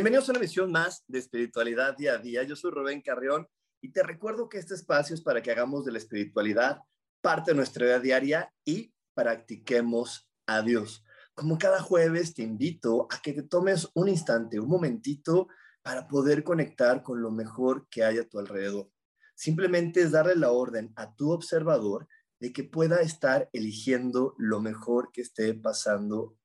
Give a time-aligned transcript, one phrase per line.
[0.00, 2.42] Bienvenidos a una emisión más de Espiritualidad Día a Día.
[2.42, 3.46] Yo soy Rubén Carrión
[3.82, 6.80] y te recuerdo que este espacio es para que hagamos de la espiritualidad
[7.20, 11.04] parte de nuestra vida diaria y practiquemos a Dios.
[11.34, 15.48] Como cada jueves te invito a que te tomes un instante, un momentito
[15.82, 18.90] para poder conectar con lo mejor que hay a tu alrededor.
[19.34, 22.08] Simplemente es darle la orden a tu observador
[22.40, 26.38] de que pueda estar eligiendo lo mejor que esté pasando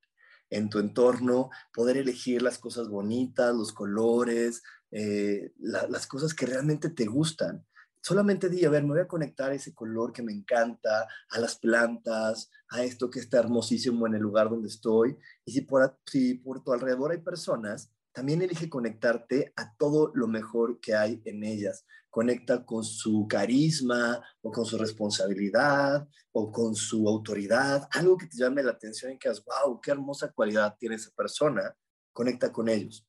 [0.55, 6.89] en tu entorno, poder elegir las cosas bonitas, los colores, eh, las cosas que realmente
[6.89, 7.65] te gustan.
[8.01, 11.39] Solamente di, a ver, me voy a conectar a ese color que me encanta, a
[11.39, 15.17] las plantas, a esto que está hermosísimo en el lugar donde estoy.
[15.43, 20.27] Y si por, si por tu alrededor hay personas, también elige conectarte a todo lo
[20.27, 21.85] mejor que hay en ellas.
[22.15, 28.37] Conecta con su carisma o con su responsabilidad o con su autoridad, algo que te
[28.37, 31.75] llame la atención y que digas, wow, qué hermosa cualidad tiene esa persona.
[32.13, 33.05] Conecta con ellos.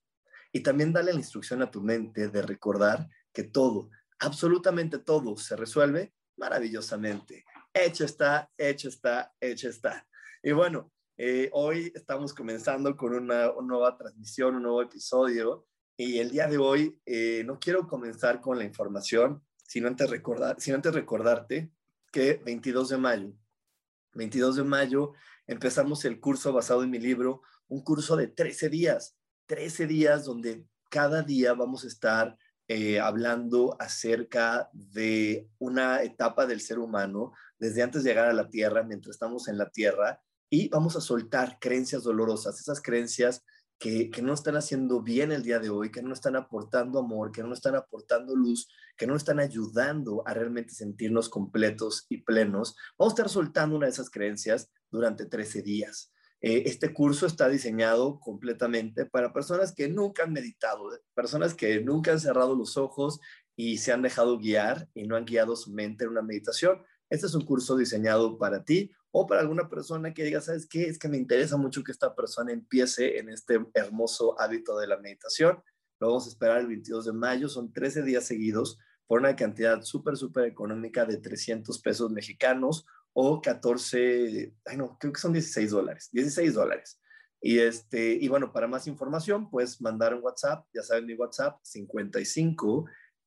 [0.51, 5.55] Y también dale la instrucción a tu mente de recordar que todo, absolutamente todo, se
[5.55, 7.45] resuelve maravillosamente.
[7.73, 10.05] Hecho está, hecho está, hecho está.
[10.43, 15.65] Y bueno, eh, hoy estamos comenzando con una, nueva transmisión, un nuevo episodio
[15.97, 20.57] y el día de hoy eh, no quiero comenzar con la información, sino antes, recordar,
[20.61, 21.73] sino antes recordarte
[22.13, 23.33] que 22 de mayo,
[24.15, 25.13] 22 de mayo
[25.47, 30.67] empezamos el curso basado en mi libro, un curso de 13 días, 13 días donde
[30.91, 32.37] cada día vamos a estar
[32.69, 38.49] eh, hablando acerca de una etapa del ser humano desde antes de llegar a la
[38.49, 40.21] Tierra, mientras estamos en la Tierra,
[40.51, 43.45] y vamos a soltar creencias dolorosas, esas creencias
[43.79, 47.43] que, no están haciendo bien el día de hoy, que no están aportando amor, que
[47.43, 52.77] no están aportando luz, que no están ayudando a realmente sentirnos completos y plenos.
[52.99, 56.13] Vamos a estar soltando una de esas creencias durante 13 días.
[56.41, 62.13] Eh, este curso está diseñado completamente para personas que nunca han meditado, personas que nunca
[62.13, 63.21] han cerrado los ojos
[63.57, 66.83] y se han dejado guiar y no han guiado su mente en una meditación.
[67.09, 70.85] Este es un curso diseñado para ti o para alguna persona que diga, ¿sabes qué?
[70.85, 74.99] Es que me interesa mucho que esta persona empiece en este hermoso hábito de la
[74.99, 75.59] meditación.
[75.99, 79.81] Lo vamos a esperar el 22 de mayo, son 13 días seguidos por una cantidad
[79.81, 82.85] súper, súper económica de 300 pesos mexicanos
[83.15, 87.01] o 14, ay no, creo que son 16 dólares, 16 dólares.
[87.41, 91.59] Y, este, y bueno, para más información, pues mandar un WhatsApp, ya saben mi WhatsApp,
[91.63, 92.85] 55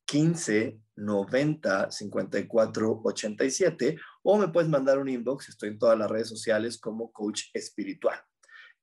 [0.09, 6.27] 15 90 54 87 o me puedes mandar un inbox, estoy en todas las redes
[6.27, 8.19] sociales como coach espiritual.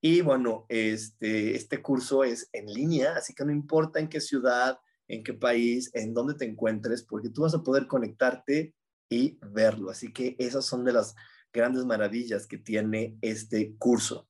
[0.01, 4.79] Y bueno, este, este curso es en línea, así que no importa en qué ciudad,
[5.09, 8.75] en qué país, en dónde te encuentres, porque tú vas a poder conectarte
[9.09, 9.91] y verlo.
[9.91, 11.15] Así que esas son de las
[11.53, 14.29] grandes maravillas que tiene este curso.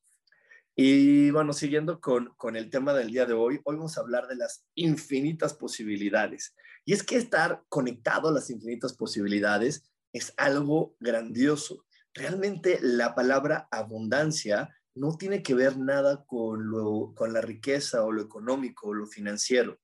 [0.79, 4.29] Y bueno, siguiendo con, con el tema del día de hoy, hoy vamos a hablar
[4.29, 6.55] de las infinitas posibilidades.
[6.85, 11.87] Y es que estar conectado a las infinitas posibilidades es algo grandioso.
[12.13, 18.13] Realmente la palabra abundancia no tiene que ver nada con, lo, con la riqueza o
[18.13, 19.79] lo económico o lo financiero.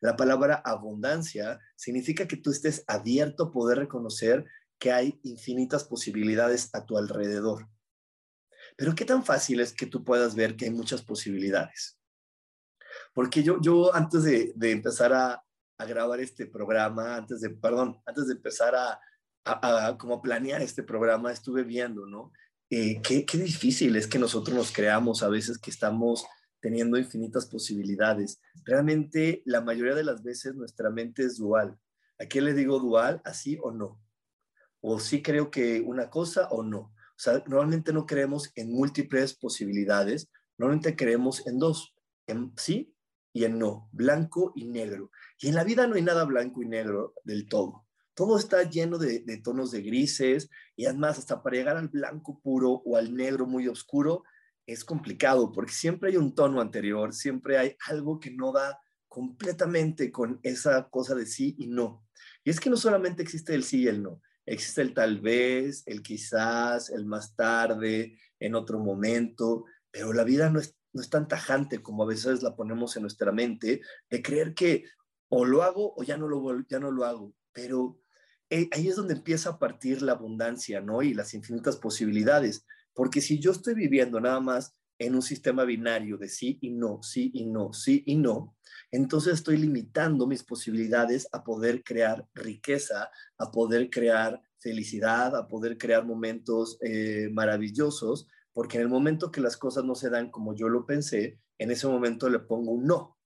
[0.00, 4.46] La palabra abundancia significa que tú estés abierto a poder reconocer
[4.78, 7.68] que hay infinitas posibilidades a tu alrededor.
[8.78, 11.98] Pero ¿qué tan fácil es que tú puedas ver que hay muchas posibilidades?
[13.12, 15.42] Porque yo, yo antes de, de empezar a,
[15.80, 19.00] grabar este programa, antes de, perdón, antes de empezar a,
[19.44, 22.32] a, como planear este programa, estuve viendo, ¿no?
[22.68, 26.26] Eh, qué, qué difícil es que nosotros nos creamos a veces que estamos
[26.60, 28.40] teniendo infinitas posibilidades.
[28.64, 31.78] Realmente la mayoría de las veces nuestra mente es dual.
[32.18, 33.22] ¿A qué le digo dual?
[33.24, 34.00] ¿Así o no?
[34.80, 36.92] O sí creo que una cosa o no.
[37.18, 41.92] O sea, normalmente no creemos en múltiples posibilidades, normalmente creemos en dos,
[42.28, 42.94] en sí
[43.32, 45.10] y en no, blanco y negro.
[45.40, 47.88] Y en la vida no hay nada blanco y negro del todo.
[48.14, 52.40] todo está lleno de, de, tonos de grises y además hasta para llegar al blanco
[52.40, 54.22] puro o al negro muy oscuro
[54.64, 58.78] es complicado porque siempre hay un tono anterior, siempre hay algo que no da
[59.08, 62.06] completamente con esa cosa de sí y no.
[62.44, 65.82] Y es que no solamente existe el sí y el no, existe el tal vez,
[65.86, 71.10] el quizás, el más tarde, en otro momento, pero la vida no es, no es
[71.10, 74.84] tan tajante como a veces la ponemos en nuestra mente, de creer que
[75.28, 78.00] o lo hago o ya no lo, ya no lo hago, pero
[78.50, 81.02] eh, ahí es donde empieza a partir la abundancia, ¿no?
[81.02, 82.64] Y las infinitas posibilidades,
[82.94, 87.02] porque si yo estoy viviendo nada más en un sistema binario de sí y no,
[87.02, 88.56] sí y no, sí y no,
[88.90, 95.76] entonces estoy limitando mis posibilidades a poder crear riqueza, a poder crear felicidad, a poder
[95.76, 100.54] crear momentos eh, maravillosos, porque en el momento que las cosas no se dan como
[100.54, 103.18] yo lo pensé, en ese momento le pongo un no.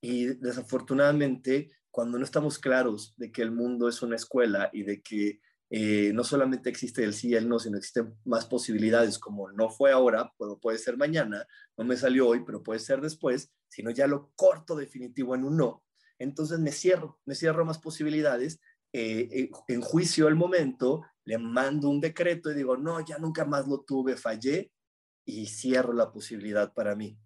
[0.00, 5.02] Y desafortunadamente, cuando no estamos claros de que el mundo es una escuela y de
[5.02, 9.50] que eh, no solamente existe el sí y el no, sino existen más posibilidades, como
[9.52, 13.52] no fue ahora, puedo, puede ser mañana, no me salió hoy, pero puede ser después,
[13.68, 15.84] sino ya lo corto definitivo en un no.
[16.18, 18.60] Entonces me cierro, me cierro más posibilidades,
[18.92, 23.44] eh, eh, en juicio el momento, le mando un decreto y digo, no, ya nunca
[23.44, 24.72] más lo tuve, fallé
[25.26, 27.18] y cierro la posibilidad para mí.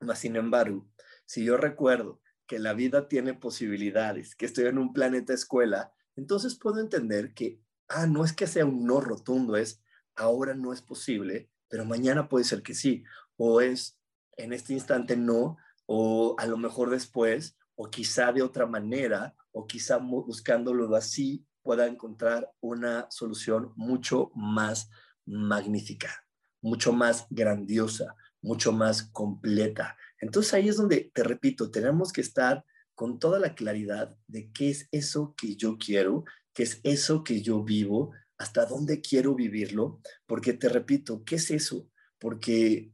[0.00, 0.86] Mas, sin embargo,
[1.24, 6.54] si yo recuerdo que la vida tiene posibilidades, que estoy en un planeta escuela, entonces
[6.54, 9.82] puedo entender que, ah, no es que sea un no rotundo, es
[10.16, 13.04] ahora no es posible, pero mañana puede ser que sí,
[13.36, 13.98] o es
[14.36, 15.56] en este instante no,
[15.86, 21.86] o a lo mejor después, o quizá de otra manera, o quizá buscándolo así pueda
[21.86, 24.90] encontrar una solución mucho más
[25.24, 26.26] magnífica,
[26.60, 29.96] mucho más grandiosa, mucho más completa.
[30.20, 32.64] Entonces ahí es donde, te repito, tenemos que estar
[32.94, 37.42] con toda la claridad de qué es eso que yo quiero, qué es eso que
[37.42, 41.88] yo vivo, hasta dónde quiero vivirlo, porque te repito, ¿qué es eso?
[42.18, 42.92] Porque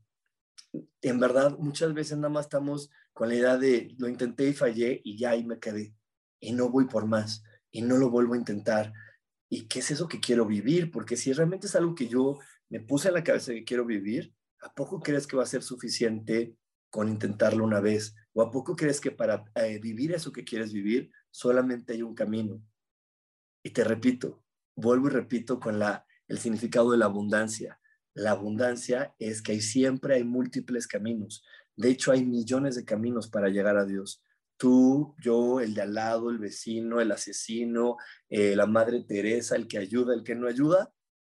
[1.02, 5.00] en verdad muchas veces nada más estamos con la idea de lo intenté y fallé
[5.04, 5.94] y ya ahí me quedé
[6.40, 8.92] y no voy por más y no lo vuelvo a intentar.
[9.48, 10.90] ¿Y qué es eso que quiero vivir?
[10.90, 12.38] Porque si realmente es algo que yo
[12.68, 15.62] me puse en la cabeza que quiero vivir, ¿a poco crees que va a ser
[15.62, 16.54] suficiente
[16.90, 18.14] con intentarlo una vez?
[18.32, 22.14] ¿O a poco crees que para eh, vivir eso que quieres vivir solamente hay un
[22.14, 22.62] camino?
[23.62, 24.42] Y te repito,
[24.74, 27.80] vuelvo y repito con la, el significado de la abundancia.
[28.14, 31.44] La abundancia es que hay, siempre hay múltiples caminos.
[31.76, 34.22] De hecho, hay millones de caminos para llegar a Dios.
[34.56, 37.96] Tú, yo, el de al lado, el vecino, el asesino,
[38.28, 40.92] eh, la Madre Teresa, el que ayuda, el que no ayuda,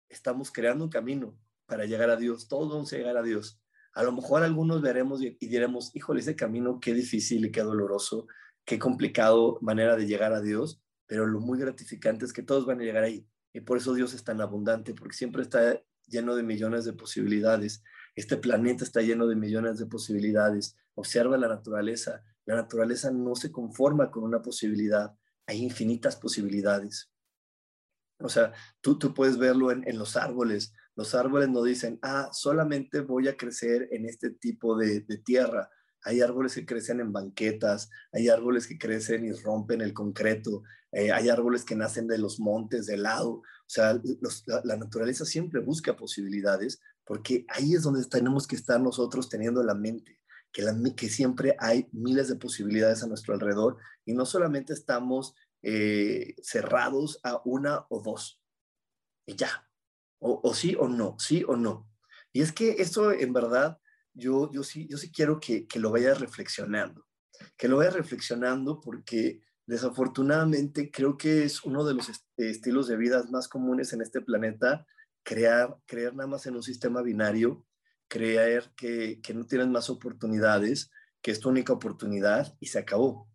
[0.09, 1.37] estamos creando un camino
[1.67, 2.47] para llegar a Dios.
[2.47, 3.61] Todos vamos a llegar a Dios.
[3.97, 8.27] A lo mejor algunos veremos y, diremos, híjole, ese camino qué difícil y qué doloroso,
[8.67, 12.79] qué complicado manera de llegar a Dios, pero lo muy gratificante es que todos van
[12.79, 13.27] a llegar ahí.
[13.55, 17.83] Y por eso Dios es tan abundante, porque siempre está lleno de millones de posibilidades.
[18.15, 20.77] Este planeta está lleno de millones de posibilidades.
[20.95, 22.23] Observa la naturaleza.
[22.45, 25.17] La naturaleza no se conforma con una posibilidad.
[25.47, 27.11] Hay infinitas posibilidades.
[28.19, 30.73] O sea, tú, tú puedes verlo en, en los árboles.
[30.97, 35.71] Los árboles no dicen, ah, solamente voy a crecer en este tipo de, tierra.
[36.03, 41.13] Hay árboles que crecen en banquetas, hay árboles que crecen y rompen el concreto, eh,
[41.13, 43.31] hay árboles que nacen de los montes, de lado.
[43.33, 44.01] O sea,
[44.65, 49.75] la, naturaleza siempre busca posibilidades porque ahí es donde tenemos que estar nosotros teniendo la
[49.75, 50.19] mente,
[50.53, 50.65] que,
[50.97, 53.77] que siempre hay miles de posibilidades a nuestro alrededor
[54.07, 58.41] y no solamente estamos eh, cerrados a una o dos.
[59.27, 59.69] Y ya,
[60.19, 61.89] o, sí o no, sí o no.
[62.33, 63.79] Y es que esto en verdad,
[64.13, 67.07] yo, yo, sí, yo sí quiero que, que lo vayas reflexionando,
[67.57, 73.25] que lo vayas reflexionando porque desafortunadamente creo que es uno de los estilos de vida
[73.31, 74.87] más comunes en este planeta,
[75.23, 77.65] crear, creer nada más en un sistema binario,
[78.09, 83.29] creer que, que no tienes más oportunidades, que es tu única oportunidad y se acabó.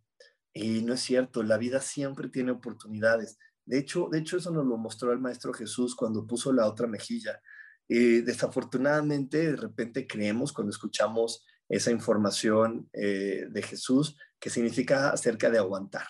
[0.54, 3.38] Y no es cierto, la vida siempre tiene oportunidades.
[3.66, 6.88] De hecho, de hecho, eso nos lo mostró el Maestro Jesús cuando puso la otra
[6.88, 7.42] mejilla.
[7.88, 15.50] Eh, desafortunadamente, de repente creemos cuando escuchamos esa información eh, de Jesús que significa acerca
[15.50, 16.08] de aguantar.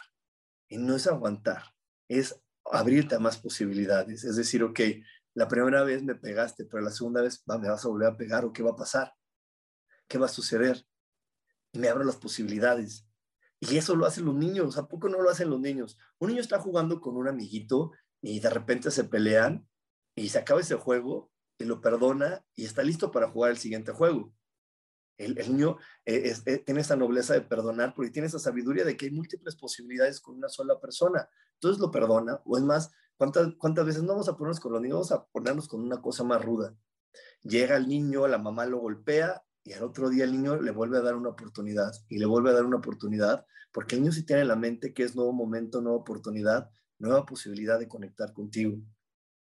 [0.70, 1.64] Y no es aguantar,
[2.08, 4.24] es abrirte a más posibilidades.
[4.24, 4.80] Es decir, ok,
[5.34, 8.46] la primera vez me pegaste, pero la segunda vez me vas a volver a pegar
[8.46, 9.14] o qué va a pasar,
[10.08, 10.86] qué va a suceder.
[11.74, 13.06] Y me abro las posibilidades.
[13.64, 15.96] Y eso lo hacen los niños, ¿a poco no lo hacen los niños?
[16.18, 19.70] Un niño está jugando con un amiguito y de repente se pelean
[20.16, 23.92] y se acaba ese juego y lo perdona y está listo para jugar el siguiente
[23.92, 24.34] juego.
[25.16, 29.06] El, niño eh, eh, tiene esa nobleza de perdonar porque tiene esa sabiduría de que
[29.06, 31.30] hay múltiples posibilidades con una sola persona.
[31.54, 34.82] Entonces lo perdona, o es más, ¿cuántas, cuántas veces no vamos a ponernos con los
[34.82, 36.76] niños, vamos a ponernos con una cosa más ruda?
[37.44, 40.98] Llega el niño, la mamá lo golpea y al otro día el niño le vuelve
[40.98, 44.24] a dar una oportunidad y le vuelve a dar una oportunidad porque el niño sí
[44.24, 48.78] tiene en la mente que es nuevo momento, nueva oportunidad, nueva posibilidad de conectar contigo.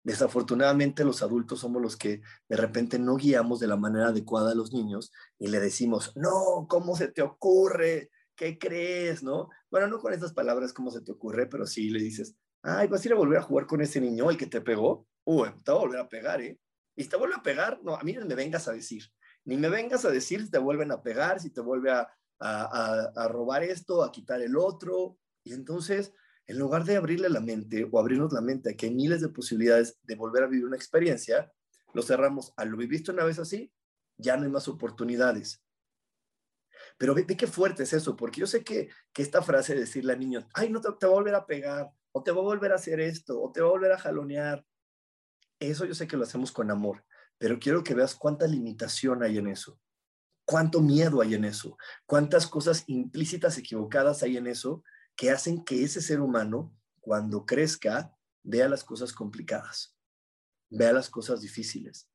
[0.04, 4.56] Desafortunadamente los adultos somos los que de repente no guiamos de la manera adecuada a
[4.56, 8.12] los niños y le decimos, no, ¿cómo se te ocurre?
[8.36, 9.24] ¿Qué crees?
[9.24, 9.50] ¿No?
[9.72, 11.48] Bueno, no con esas palabras, ¿cómo se te ocurre?
[11.48, 14.30] Pero sí le dices, ay, vas a ir a volver a jugar con ese niño,
[14.30, 15.08] el que te pegó.
[15.24, 16.60] Uy, te va a volver a pegar, ¿eh?
[16.96, 19.04] Y te vuelve a pegar, no, a mí no me vengas a decir,
[19.46, 22.08] ni me vengas a decir si te vuelven a pegar, si te vuelve a,
[22.40, 25.18] a, a robar esto, a quitar el otro.
[25.44, 26.14] Y entonces
[26.48, 29.30] en lugar de abrirle la mente o abrirnos la mente a que hay miles de
[29.30, 31.52] posibilidades de volver a vivir una experiencia,
[31.94, 33.72] lo cerramos a lo viviste una vez así,
[34.18, 35.64] ya no hay más oportunidades.
[36.98, 40.20] Pero ve, qué fuerte es eso, porque yo sé que, esta frase de decirle al
[40.20, 42.72] niño, ay, no te, te va a volver a pegar, o te va a volver
[42.72, 44.64] a hacer esto, o te va a volver a jalonear,
[45.60, 47.04] eso yo sé que lo hacemos con amor,
[47.38, 49.80] pero quiero que veas cuánta limitación hay en eso,
[50.46, 54.84] cuánto miedo hay en eso, cuántas cosas implícitas, equivocadas hay en eso,
[55.15, 59.96] que hacen que ese ser humano, cuando crezca, vea las cosas complicadas,
[60.70, 62.10] vea las cosas difíciles.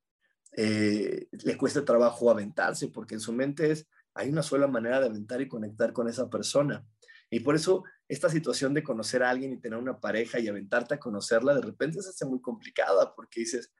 [0.57, 5.07] Eh, le cuesta trabajo aventarse porque en su mente es, hay una sola manera de
[5.07, 6.85] aventar y conectar con esa persona.
[7.31, 10.95] Y por eso esta situación de conocer a alguien y tener una pareja y aventarte
[10.95, 13.73] a conocerla, de repente se hace muy complicada porque dices,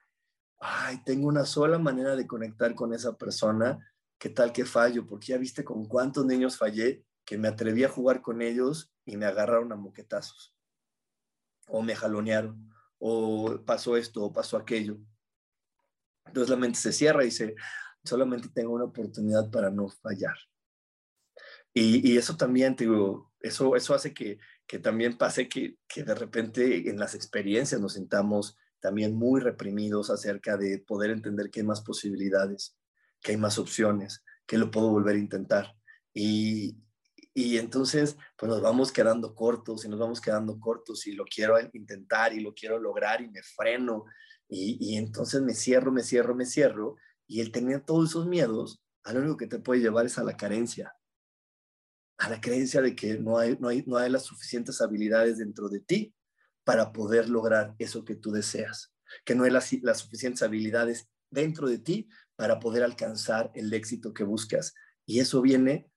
[0.61, 3.79] ay, tengo una sola manera de conectar con esa persona,
[4.19, 5.07] ¿qué tal que fallo?
[5.07, 9.17] Porque ya viste con cuántos niños fallé que me atreví a jugar con ellos y
[9.17, 10.55] me agarraron a moquetazos,
[11.67, 14.99] o me jalonearon, o pasó esto, o pasó aquello.
[16.27, 17.55] Entonces la mente se cierra y dice,
[18.03, 20.35] solamente tengo una oportunidad para no fallar.
[21.73, 26.89] Y, eso también, digo, eso, eso hace que, que también pase que, que de repente
[26.89, 31.81] en las experiencias nos sintamos también muy reprimidos acerca de poder entender que hay más
[31.81, 32.75] posibilidades,
[33.21, 35.75] que hay más opciones, que lo puedo volver a intentar.
[36.13, 36.77] Y,
[37.33, 41.55] y entonces, pues nos vamos quedando cortos y nos vamos quedando cortos y lo quiero
[41.73, 44.05] intentar y lo quiero lograr y me freno.
[44.49, 46.97] Y, entonces me cierro, me cierro, me cierro.
[47.25, 50.23] Y el tener todos esos miedos, a lo único que te puede llevar es a
[50.23, 50.93] la carencia.
[52.17, 55.69] A la creencia de que no hay, no hay, no hay las suficientes habilidades dentro
[55.69, 56.13] de ti
[56.63, 58.93] para poder lograr eso que tú deseas.
[59.25, 64.23] Que no hay las, suficientes habilidades dentro de ti para poder alcanzar el éxito que
[64.23, 64.73] buscas.
[65.05, 65.89] Y eso viene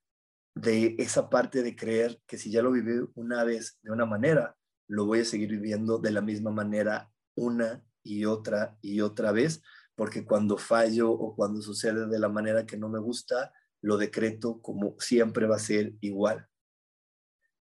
[0.55, 4.57] de esa parte de creer que si ya lo viví una vez de una manera,
[4.89, 9.63] lo voy a seguir viviendo de la misma manera una y otra y otra vez,
[9.97, 14.61] porque cuando fallo o cuando sucede de la manera que no me gusta, lo decreto
[14.61, 16.47] como siempre va a ser igual.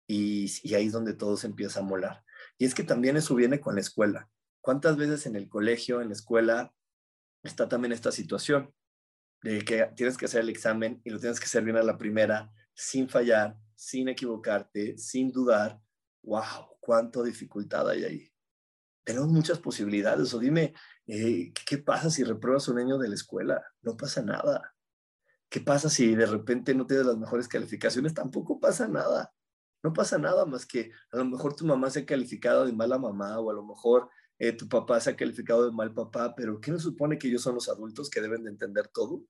[0.07, 2.24] Y, y ahí es donde todo se empieza a molar.
[2.59, 4.31] Y es que también eso viene con la escuela.
[4.61, 6.73] ¿Cuántas veces en el colegio, en la escuela,
[7.43, 8.73] está también esta situación
[9.43, 11.99] de que tienes que hacer el examen y lo tienes que hacer bien a la
[11.99, 15.79] primera sin fallar, sin equivocarte, sin dudar,
[16.23, 18.33] wow, cuánta dificultad hay ahí.
[19.05, 20.33] Tenemos muchas posibilidades.
[20.33, 20.73] O dime,
[21.07, 23.63] eh, ¿qué pasa si repruebas un año de la escuela?
[23.83, 24.75] No pasa nada.
[25.51, 28.15] ¿Qué pasa si de repente no tienes las mejores calificaciones?
[28.15, 29.34] Tampoco pasa nada.
[29.85, 32.99] No pasa nada más que a lo mejor tu mamá se ha calificado de mala
[32.99, 34.11] mamá o a lo mejor
[34.41, 37.43] eh, tu papá se ha calificado de mal papá, pero ¿qué nos supone que ellos
[37.43, 39.23] son los adultos que deben de entender todo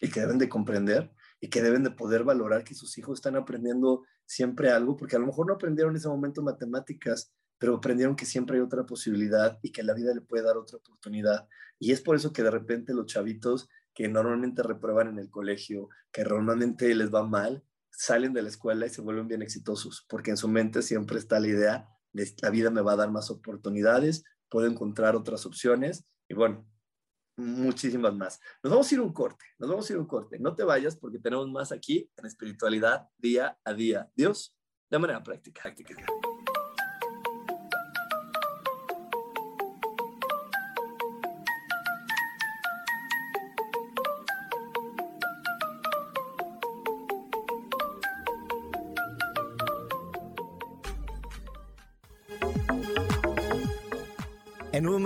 [0.00, 1.10] y que deben de comprender?
[1.44, 5.18] y que deben de poder valorar que sus hijos están aprendiendo siempre algo, porque a
[5.18, 9.58] lo mejor no aprendieron en ese momento matemáticas, pero aprendieron que siempre hay otra posibilidad
[9.60, 11.46] y que la vida le puede dar otra oportunidad.
[11.78, 15.90] Y es por eso que de repente los chavitos que normalmente reprueban en el colegio,
[16.10, 17.62] que normalmente les va mal,
[17.96, 21.40] salen de la escuela y se vuelven bien exitosos, porque en su mente siempre está
[21.40, 26.06] la idea de la vida me va a dar más oportunidades, puedo encontrar otras opciones
[26.28, 26.66] y bueno,
[27.36, 28.40] muchísimas más.
[28.62, 30.38] Nos vamos a ir un corte, nos vamos a ir un corte.
[30.38, 34.10] No te vayas porque tenemos más aquí en espiritualidad día a día.
[34.14, 34.56] Dios,
[34.88, 35.62] de manera práctica.
[35.62, 35.96] práctica.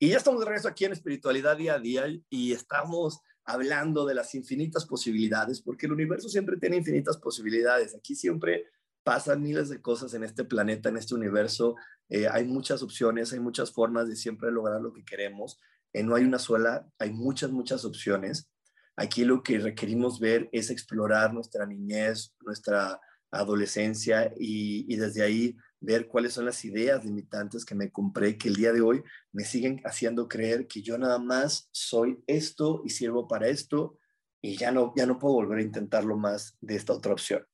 [0.00, 4.14] Y ya estamos de regreso aquí en Espiritualidad Día a Día y estamos hablando de
[4.14, 7.96] las infinitas posibilidades, porque el universo siempre tiene infinitas posibilidades.
[7.96, 8.66] Aquí siempre
[9.02, 11.74] pasan miles de cosas en este planeta, en este universo.
[12.08, 15.58] Eh, hay muchas opciones, hay muchas formas de siempre lograr lo que queremos.
[15.92, 18.48] Eh, no hay una sola, hay muchas, muchas opciones.
[18.94, 23.00] Aquí lo que requerimos ver es explorar nuestra niñez, nuestra
[23.32, 28.48] adolescencia y, y desde ahí ver cuáles son las ideas limitantes que me compré, que
[28.48, 32.90] el día de hoy me siguen haciendo creer que yo nada más soy esto y
[32.90, 33.98] sirvo para esto
[34.40, 37.44] y ya no, ya no puedo volver a intentarlo más de esta otra opción.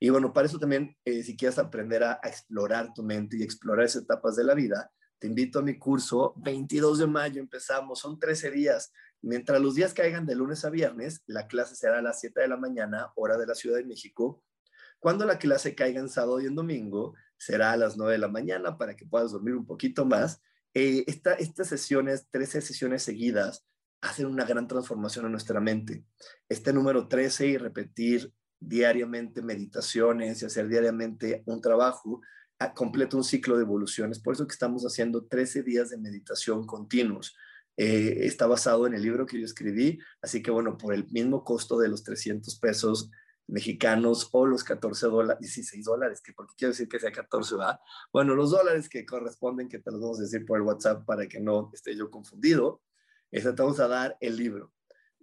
[0.00, 3.42] Y bueno, para eso también, eh, si quieres aprender a, a, explorar tu mente y
[3.42, 7.98] explorar esas etapas de la vida, te invito a mi curso, 22 de mayo empezamos,
[7.98, 8.92] son 13 días.
[9.20, 12.48] Mientras los días caigan de lunes a viernes, la clase será a las 7 de
[12.48, 14.44] la mañana, hora de la Ciudad de México.
[15.00, 18.28] Cuando la clase caiga en sábado y en domingo, será a las 9 de la
[18.28, 20.42] mañana para que puedas dormir un poquito más.
[20.74, 23.64] Eh, esta, estas sesiones, 13 sesiones seguidas,
[24.00, 26.04] hacen una gran transformación en nuestra mente.
[26.48, 32.20] Este número 13 y repetir diariamente meditaciones y hacer diariamente un trabajo,
[32.74, 34.18] completa un ciclo de evoluciones.
[34.18, 37.36] Por eso que estamos haciendo 13 días de meditación continuos.
[37.76, 41.44] Eh, está basado en el libro que yo escribí, así que bueno, por el mismo
[41.44, 43.10] costo de los 300 pesos
[43.48, 47.80] mexicanos o los 14 dólares, 16 dólares, que porque quiero decir que sea 14, va.
[48.12, 51.26] Bueno, los dólares que corresponden, que te los vamos a decir por el WhatsApp para
[51.26, 52.82] que no esté yo confundido,
[53.30, 54.72] es te vamos a dar el libro,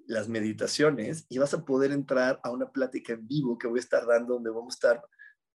[0.07, 3.81] las meditaciones, y vas a poder entrar a una plática en vivo que voy a
[3.81, 5.03] estar dando, donde vamos a estar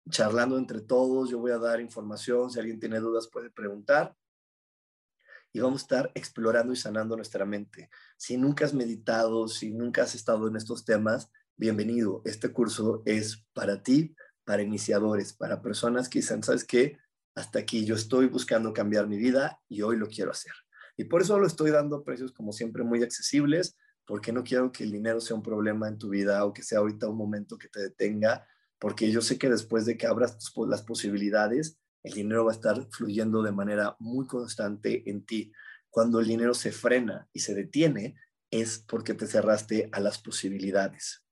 [0.09, 4.15] charlando entre todos, yo voy a dar información, si alguien tiene dudas puede preguntar,
[5.53, 7.89] y vamos a estar explorando y sanando nuestra mente.
[8.17, 12.21] Si nunca has meditado, si nunca has estado en estos temas, bienvenido.
[12.23, 14.15] Este curso es para ti,
[14.45, 16.97] para iniciadores, para personas que dicen, ¿sabes qué?
[17.33, 20.53] Hasta aquí yo estoy buscando cambiar mi vida y hoy lo quiero hacer.
[20.95, 24.83] Y por eso lo estoy dando precios como siempre muy accesibles, porque no quiero que
[24.83, 27.67] el dinero sea un problema en tu vida o que sea ahorita un momento que
[27.69, 28.47] te detenga,
[28.79, 32.87] porque yo sé que después de que abras las posibilidades, el dinero va a estar
[32.91, 35.51] fluyendo de manera muy constante en ti.
[35.89, 38.15] Cuando el dinero se frena y se detiene,
[38.51, 41.26] es porque te cerraste a las posibilidades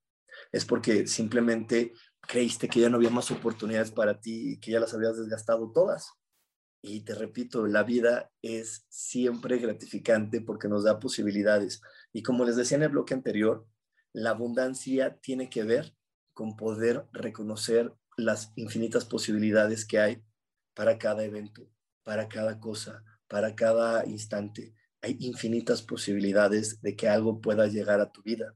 [0.56, 1.92] es porque simplemente
[2.22, 6.14] creíste que ya no había más oportunidades para ti que ya las habías desgastado todas.
[6.82, 11.82] Y te repito, la vida es siempre gratificante porque nos da posibilidades.
[12.14, 13.68] Y como les decía en el bloque anterior,
[14.14, 15.94] la abundancia tiene que ver
[16.34, 20.24] con poder reconocer las infinitas posibilidades que hay
[20.74, 21.70] para cada evento,
[22.04, 24.74] para cada cosa, para cada instante.
[25.02, 28.56] Hay infinitas posibilidades de que algo pueda llegar a tu vida.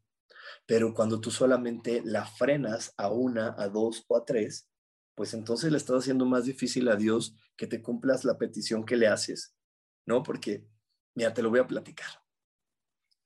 [0.66, 4.70] Pero cuando tú solamente la frenas a una, a dos o a tres,
[5.16, 8.96] pues entonces le estás haciendo más difícil a Dios que te cumplas la petición que
[8.96, 9.56] le haces,
[10.06, 10.24] ¿no?
[10.24, 10.66] Porque,
[11.14, 12.10] mira, te lo voy a platicar.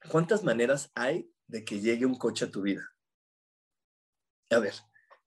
[0.09, 2.89] ¿Cuántas maneras hay de que llegue un coche a tu vida?
[4.49, 4.73] A ver,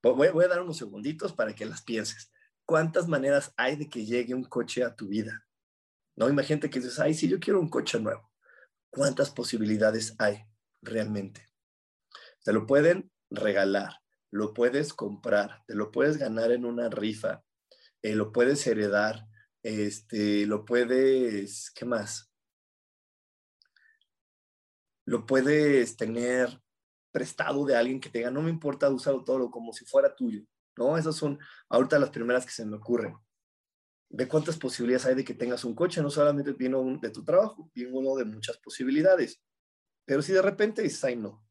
[0.02, 2.32] voy, a dar unos segunditos para que las pienses.
[2.64, 5.46] ¿Cuántas maneras hay de que llegue un coche a tu vida?
[6.16, 8.30] No, imagínate que dices, ay, sí, yo quiero un coche nuevo.
[8.90, 10.44] ¿Cuántas posibilidades hay
[10.82, 11.45] realmente?
[12.46, 13.94] Te lo pueden regalar,
[14.30, 17.42] lo puedes comprar, te lo puedes ganar en una rifa,
[18.02, 19.26] eh, lo puedes heredar,
[19.64, 22.30] este, lo puedes, ¿qué más?
[25.06, 26.62] Lo puedes tener
[27.10, 30.44] prestado de alguien que te no me importa usarlo todo como si fuera tuyo,
[30.76, 30.96] ¿no?
[30.96, 33.16] Esas son ahorita las primeras que se me ocurren.
[34.08, 37.68] Ve cuántas posibilidades hay de que tengas un coche, no solamente viene de tu trabajo,
[37.74, 39.42] viene uno de muchas posibilidades.
[40.04, 41.45] Pero si de repente dices, ay no,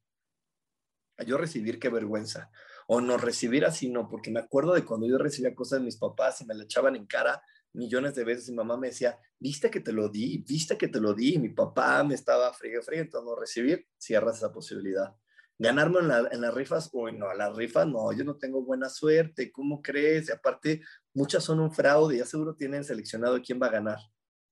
[1.24, 2.50] yo recibir, qué vergüenza.
[2.88, 5.98] O no recibir así, no, porque me acuerdo de cuando yo recibía cosas de mis
[5.98, 7.42] papás y me la echaban en cara
[7.76, 11.00] millones de veces y mamá me decía, viste que te lo di, viste que te
[11.00, 15.16] lo di, y mi papá me estaba frío, frío, entonces no recibir, cierras esa posibilidad.
[15.58, 18.64] Ganarme en, la, en las rifas, uy, no, a las rifas no, yo no tengo
[18.64, 20.30] buena suerte, ¿cómo crees?
[20.30, 20.82] Y aparte,
[21.14, 24.00] muchas son un fraude, ya seguro tienen seleccionado quién va a ganar,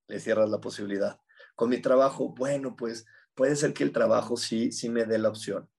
[0.07, 1.19] le cierras la posibilidad.
[1.55, 5.29] Con mi trabajo, bueno, pues puede ser que el trabajo sí, sí me dé la
[5.29, 5.69] opción.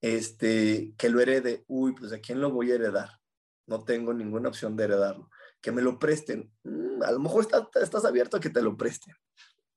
[0.00, 3.20] Este, que lo herede, uy, pues ¿a quién lo voy a heredar?
[3.66, 6.50] No tengo ninguna opción de heredarlo que me lo presten.
[6.64, 7.46] Mm, a lo mejor
[7.80, 9.14] estás abierto a que te lo presten,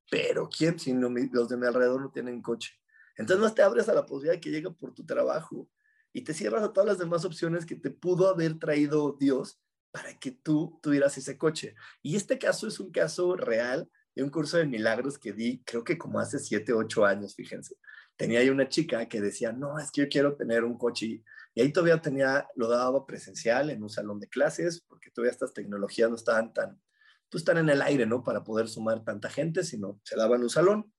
[0.10, 2.74] pero ¿quién si no, los de mi alrededor no tienen coche?
[3.18, 5.70] Entonces no te abres a la posibilidad de que llegue por tu trabajo
[6.12, 9.60] y te cierras a todas las demás opciones que te pudo haber traído Dios
[9.92, 11.76] para que tú tuvieras ese coche.
[12.02, 15.84] Y este caso es un caso real de un curso de milagros que di, creo
[15.84, 17.76] que como hace siete, ocho años, fíjense.
[18.16, 21.24] Tenía ahí una chica que decía, no, es que yo quiero tener un coche
[21.56, 25.54] y ahí todavía tenía, lo daba presencial en un salón de clases, porque todavía estas
[25.54, 26.82] tecnologías no estaban tan,
[27.30, 28.24] pues tan en el aire, ¿no?
[28.24, 30.92] Para poder sumar tanta gente, sino se daba en un salón.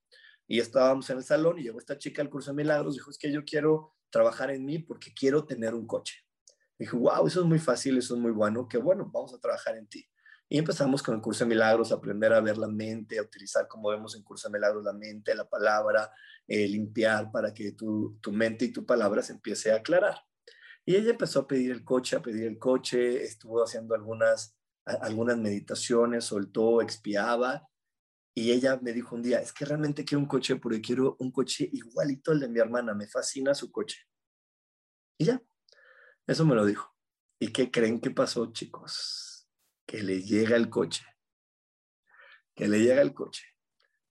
[0.47, 3.19] Y estábamos en el salón y llegó esta chica al curso de milagros, dijo, es
[3.19, 6.21] que yo quiero trabajar en mí porque quiero tener un coche.
[6.79, 9.77] Dijo, wow, eso es muy fácil, eso es muy bueno, qué bueno, vamos a trabajar
[9.77, 10.07] en ti.
[10.49, 13.67] Y empezamos con el curso de milagros, a aprender a ver la mente, a utilizar,
[13.67, 16.11] como vemos en curso de milagros, la mente, la palabra,
[16.47, 20.19] eh, limpiar para que tu, tu mente y tu palabra se empiece a aclarar.
[20.85, 25.39] Y ella empezó a pedir el coche, a pedir el coche, estuvo haciendo algunas, algunas
[25.39, 27.67] meditaciones, soltó, expiaba.
[28.37, 31.31] Y ella me dijo un día, es que realmente quiero un coche porque quiero un
[31.31, 33.99] coche igualito al de mi hermana, me fascina su coche.
[35.19, 35.43] Y ya,
[36.27, 36.95] eso me lo dijo.
[37.41, 39.24] ¿Y qué creen que pasó, chicos?
[39.87, 41.05] Que le llega el coche.
[42.55, 43.45] Que le llega el coche.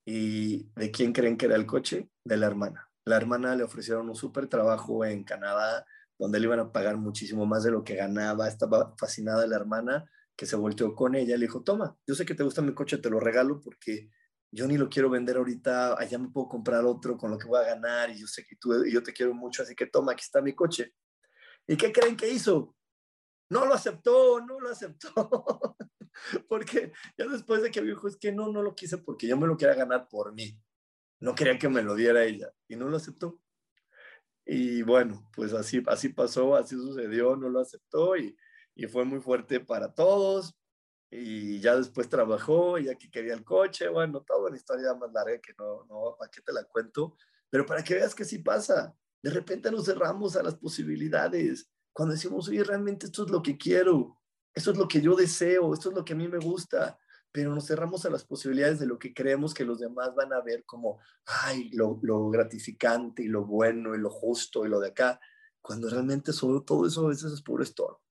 [0.05, 2.09] ¿Y de quién creen que era el coche?
[2.23, 2.89] De la hermana.
[3.05, 5.85] La hermana le ofrecieron un súper trabajo en Canadá,
[6.17, 8.47] donde le iban a pagar muchísimo más de lo que ganaba.
[8.47, 11.37] Estaba fascinada la hermana que se volteó con ella.
[11.37, 14.09] Le dijo, toma, yo sé que te gusta mi coche, te lo regalo porque
[14.53, 17.59] yo ni lo quiero vender ahorita, allá me puedo comprar otro con lo que voy
[17.59, 20.21] a ganar y yo sé que tú, yo te quiero mucho, así que toma, aquí
[20.21, 20.93] está mi coche.
[21.65, 22.75] ¿Y qué creen que hizo?
[23.53, 25.77] No lo aceptó, no lo aceptó.
[26.49, 29.45] porque ya después de que dijo, es que no, no lo quise porque yo me
[29.45, 30.59] lo quería ganar por mí.
[31.19, 33.39] No quería que me lo diera ella y no lo aceptó.
[34.43, 38.35] Y bueno, pues así, así pasó, así sucedió, no lo aceptó y,
[38.73, 40.55] y fue muy fuerte para todos.
[41.11, 45.39] Y ya después trabajó, ya que quería el coche, bueno, toda una historia más larga
[45.39, 47.15] que no, no, ¿para qué te la cuento?
[47.51, 48.97] Pero para que veas que sí pasa.
[49.21, 51.69] De repente nos cerramos a las posibilidades.
[51.93, 54.19] Cuando decimos, oye, realmente esto es lo que quiero,
[54.53, 56.97] esto es lo que yo deseo, esto es lo que a mí me gusta
[57.33, 60.41] pero nos cerramos a las posibilidades de lo que creemos que los demás van a
[60.41, 65.19] ver como, ay, lo, gratificante y lo bueno y lo justo y lo de acá,
[65.59, 68.03] cuando realmente solo todo eso a veces es puro estorbo.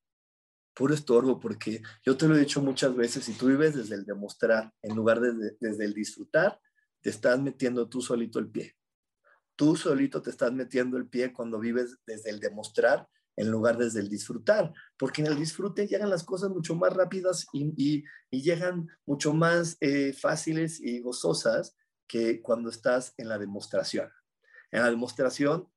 [0.75, 4.05] Puro estorbo, porque yo te lo he dicho muchas veces, si tú vives desde el
[4.05, 6.61] demostrar en lugar de desde el disfrutar,
[7.01, 8.77] te estás metiendo tú solito el pie.
[9.55, 14.01] Tú solito te estás metiendo el pie cuando vives desde el demostrar en lugar desde
[14.01, 19.33] el disfrutar, porque en el disfrute llegan las cosas mucho más rápidas y, llegan mucho
[19.33, 24.11] más eh, fáciles y gozosas que cuando estás en la demostración.
[24.71, 25.68] En la demostración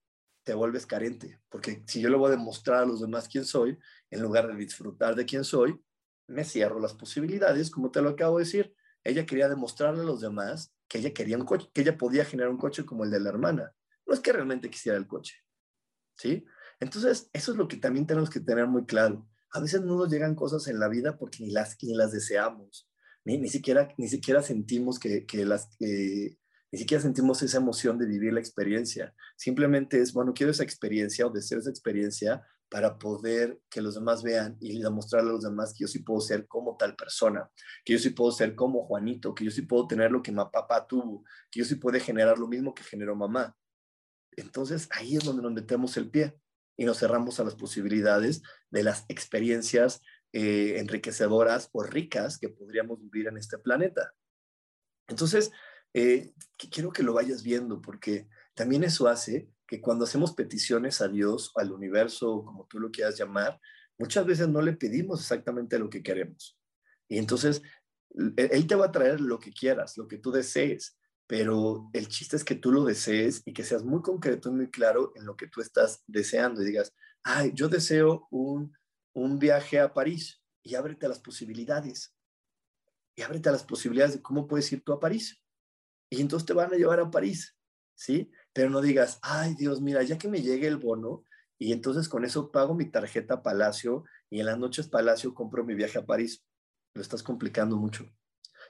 [0.44, 3.78] te vuelves carente, porque si yo le voy a demostrar a los demás quién soy,
[4.12, 5.82] en lugar de disfrutar de quién soy,
[6.28, 8.76] me cierro las posibilidades, como te lo acabo de decir.
[9.04, 12.52] Ella quería demostrarle a los demás que ella quería un coche, que ella podía generar
[12.52, 13.74] un coche como el de la hermana.
[14.06, 15.36] No es que realmente quisiera el coche,
[16.16, 16.46] ¿sí?
[16.80, 19.28] Entonces, eso es lo que también tenemos que tener muy claro.
[19.52, 22.90] A veces no nos llegan cosas en la vida porque ni las, ni las deseamos,
[23.24, 25.70] ni, ni, siquiera, ni siquiera sentimos que, que las...
[25.80, 29.14] ni siquiera sentimos esa emoción de vivir la experiencia.
[29.38, 34.24] Simplemente es, bueno, quiero esa experiencia o deseo esa experiencia para poder que los demás
[34.24, 37.50] vean y demostrarle a los demás que yo sí puedo ser como tal persona,
[37.86, 40.44] que yo sí puedo ser como Juanito, que yo sí puedo tener lo que mi
[40.52, 43.56] papá tuvo, que yo sí puedo generar lo mismo que generó mamá.
[44.36, 46.38] Entonces ahí es donde nos metemos el pie
[46.78, 50.02] y nos cerramos a las posibilidades de las experiencias
[50.34, 54.14] eh, enriquecedoras o ricas que podríamos vivir en este planeta.
[55.08, 55.52] Entonces,
[55.94, 61.08] eh, quiero que lo vayas viendo porque también eso hace que cuando hacemos peticiones a
[61.08, 63.60] Dios, al universo, como tú lo quieras llamar,
[63.98, 66.60] muchas veces no le pedimos exactamente lo que queremos.
[67.08, 67.62] Y entonces,
[68.36, 72.36] Él te va a traer lo que quieras, lo que tú desees pero el chiste
[72.36, 75.36] es que tú lo desees y que seas muy concreto y muy claro en lo
[75.36, 78.72] que tú estás deseando y digas, ay, yo deseo un,
[79.40, 82.14] viaje a París y ábrete a las posibilidades.
[83.16, 85.42] Y ábrete a las posibilidades de cómo puedes ir tú a París.
[86.10, 87.58] Y entonces te van a llevar a París,
[87.96, 88.30] ¿sí?
[88.54, 91.24] Pero no digas, ay Dios, mira, ya que me llegue el bono,
[91.58, 95.74] y entonces con eso pago mi tarjeta Palacio y en las noches Palacio compro mi
[95.74, 96.44] viaje a París.
[96.94, 98.06] Lo estás complicando mucho.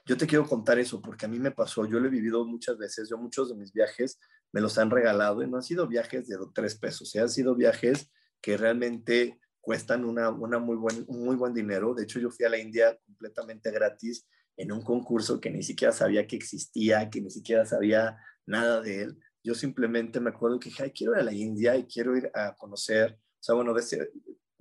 [0.06, 2.78] Yo te quiero contar eso porque a mí me pasó, yo lo he vivido muchas
[2.78, 4.20] veces, yo muchos de mis viajes
[4.52, 7.20] me los han regalado y no han sido viajes de tres pesos, ¿eh?
[7.20, 8.08] han sido viajes
[8.40, 11.92] que realmente cuestan una, una muy buen, un muy buen dinero.
[11.92, 14.24] De hecho, yo fui a la India completamente gratis
[14.56, 18.16] en un concurso que ni siquiera sabía que existía, que ni siquiera sabía
[18.46, 19.18] nada de él.
[19.42, 22.54] Yo simplemente me acuerdo que dije, quiero ir a la India y quiero ir a
[22.54, 23.74] conocer, o sea, bueno,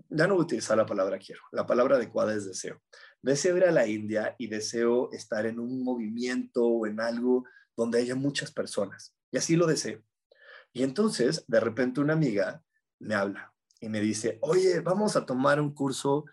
[0.10, 2.82] ya no voy a utilizar la palabra quiero, la palabra adecuada es deseo.
[3.26, 7.44] Deseo ir a la India y deseo estar en un movimiento o en algo
[7.76, 9.16] donde haya muchas personas.
[9.32, 10.04] Y así lo deseo.
[10.72, 12.64] Y entonces, de repente, una amiga
[13.00, 16.26] me habla y me dice, oye, vamos a tomar un curso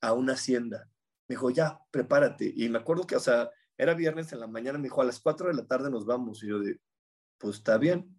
[0.00, 0.88] a una hacienda.
[1.26, 2.52] Me dijo, ya, prepárate.
[2.54, 5.18] Y me acuerdo que, o sea, era viernes en la mañana, me dijo, a las
[5.18, 6.44] 4 de la tarde nos vamos.
[6.44, 6.80] Y yo, de,
[7.38, 8.16] pues está bien.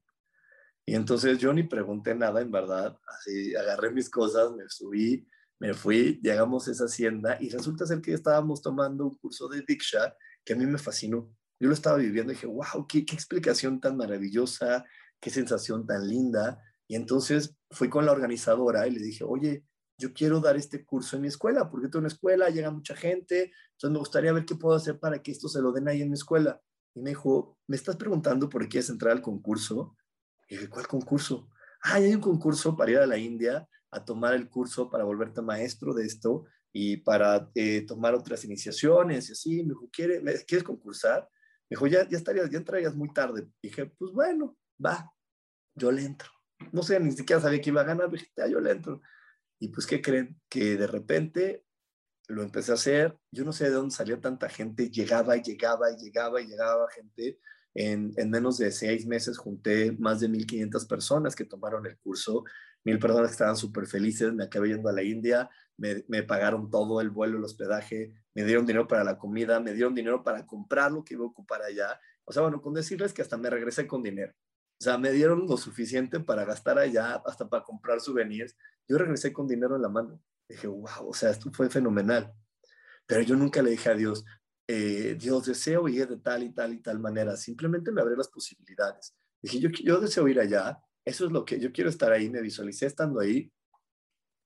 [0.85, 5.25] Y entonces yo ni pregunté nada, en verdad, así agarré mis cosas, me subí,
[5.59, 9.61] me fui, llegamos a esa hacienda y resulta ser que estábamos tomando un curso de
[9.67, 11.35] Diksha que a mí me fascinó.
[11.59, 14.85] Yo lo estaba viviendo y dije, wow, qué, explicación tan maravillosa,
[15.19, 16.63] qué sensación tan linda.
[16.87, 19.65] Y entonces fui con la organizadora y le dije, oye,
[19.97, 23.51] yo quiero dar este curso en mi escuela, porque tengo una escuela, llega mucha gente,
[23.71, 26.07] entonces me gustaría ver qué puedo hacer para que esto se lo den ahí en
[26.07, 26.61] mi escuela.
[26.95, 29.97] Y me dijo, ¿me estás preguntando por qué quieres entrar al concurso?
[30.47, 31.49] Y dije, ¿cuál concurso?
[31.83, 35.41] Ah, hay un concurso para ir a la India a tomar el curso para volverte
[35.41, 39.63] maestro de esto y para eh, tomar otras iniciaciones y así.
[39.63, 41.27] Me dijo, ¿Quiere, ¿quieres concursar?
[41.69, 43.47] Me dijo, ya, ya estarías, ya entrarías muy tarde.
[43.61, 45.11] Dije, pues bueno, va,
[45.75, 46.29] yo le entro.
[46.71, 49.01] No sé, ni siquiera sabía que iba a ganar, dije, yo le entro.
[49.59, 50.39] Y pues, ¿qué creen?
[50.49, 51.65] Que de repente
[52.27, 55.91] lo empecé a hacer, yo no sé de dónde salía tanta gente, llegaba y llegaba
[55.91, 57.39] y llegaba y llegaba gente.
[57.73, 62.43] En, en menos de seis meses junté más de 1.500 personas que tomaron el curso,
[62.83, 66.69] mil personas que estaban súper felices, me acabé yendo a la India, me, me, pagaron
[66.69, 70.45] todo el vuelo, el hospedaje, me dieron dinero para la comida, me dieron dinero para
[70.45, 71.99] comprar lo que iba a ocupar allá.
[72.25, 74.33] O sea, bueno, con decirles que hasta me regresé con dinero.
[74.79, 78.55] O sea, me dieron lo suficiente para gastar allá, hasta para comprar souvenirs.
[78.87, 80.21] Yo regresé con dinero en la mano.
[80.47, 82.33] Dije, wow, o sea, esto fue fenomenal.
[83.05, 84.23] Pero yo nunca le dije a Dios,
[84.67, 87.35] eh, Dios, deseo ir de tal y tal y tal manera.
[87.35, 89.15] Simplemente me abrió las posibilidades.
[89.41, 90.79] Dije, yo, yo deseo ir allá.
[91.09, 92.29] Eso es lo que yo quiero estar ahí.
[92.29, 93.51] Me visualicé estando ahí.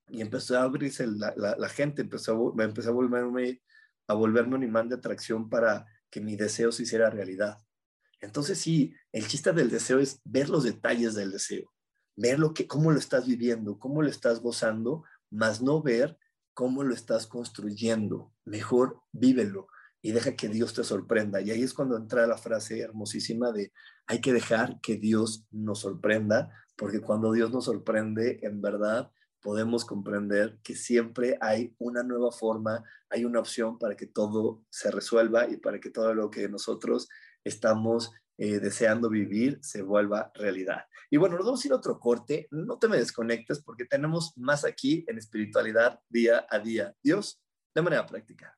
[0.07, 3.61] Y empezó a abrirse la, gente, empezó a, empezó a volverme,
[4.07, 7.57] a volverme un imán de atracción para que mi deseo se hiciera realidad.
[8.21, 11.73] Entonces sí, el chiste del deseo es ver los detalles del deseo,
[12.15, 16.17] ver lo que, cómo lo estás viviendo, cómo lo estás gozando más no ver
[16.53, 18.31] cómo lo estás construyendo.
[18.45, 19.67] Mejor vívelo
[20.03, 21.41] y deja que Dios te sorprenda.
[21.41, 23.71] Y ahí es cuando entra la frase hermosísima de
[24.05, 29.09] hay que dejar que Dios nos sorprenda, porque cuando Dios nos sorprende, en verdad
[29.41, 34.91] podemos comprender que siempre hay una nueva forma, hay una opción para que todo se
[34.91, 37.09] resuelva y para que todo lo que nosotros
[37.43, 40.85] estamos eh, deseando vivir se vuelva realidad.
[41.09, 42.47] Y bueno, nos vamos a ir a otro corte.
[42.51, 46.93] No te me desconectes porque tenemos más aquí en espiritualidad día a día.
[47.01, 47.41] Dios,
[47.73, 48.57] de manera práctica.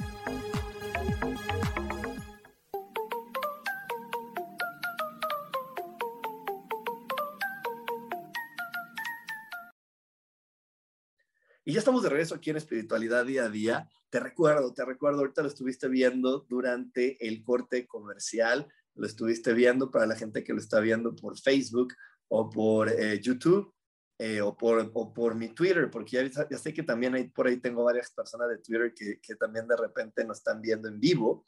[12.21, 13.89] Regreso aquí en Espiritualidad Día a Día.
[14.11, 19.89] Te recuerdo, te recuerdo, ahorita lo estuviste viendo durante el corte comercial, lo estuviste viendo
[19.89, 21.95] para la gente que lo está viendo por Facebook
[22.27, 23.73] o por eh, YouTube
[24.19, 27.47] eh, o, por, o por mi Twitter, porque ya, ya, sé que también hay, por
[27.47, 30.99] ahí tengo varias personas de Twitter que, que también de repente nos están viendo en
[30.99, 31.43] vivo.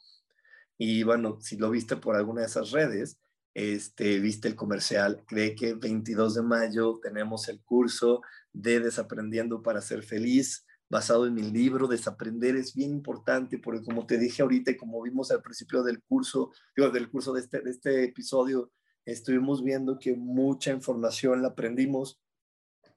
[0.76, 3.20] Y bueno, si lo viste por alguna de esas redes,
[3.54, 8.22] este, viste el comercial, cree que 22 de mayo tenemos el curso
[8.54, 11.88] de Desaprendiendo para ser feliz, basado en mi libro.
[11.88, 16.02] Desaprender es bien importante porque como te dije ahorita y como vimos al principio del
[16.02, 18.70] curso, digo, del curso de este, de este episodio,
[19.04, 22.20] estuvimos viendo que mucha información la aprendimos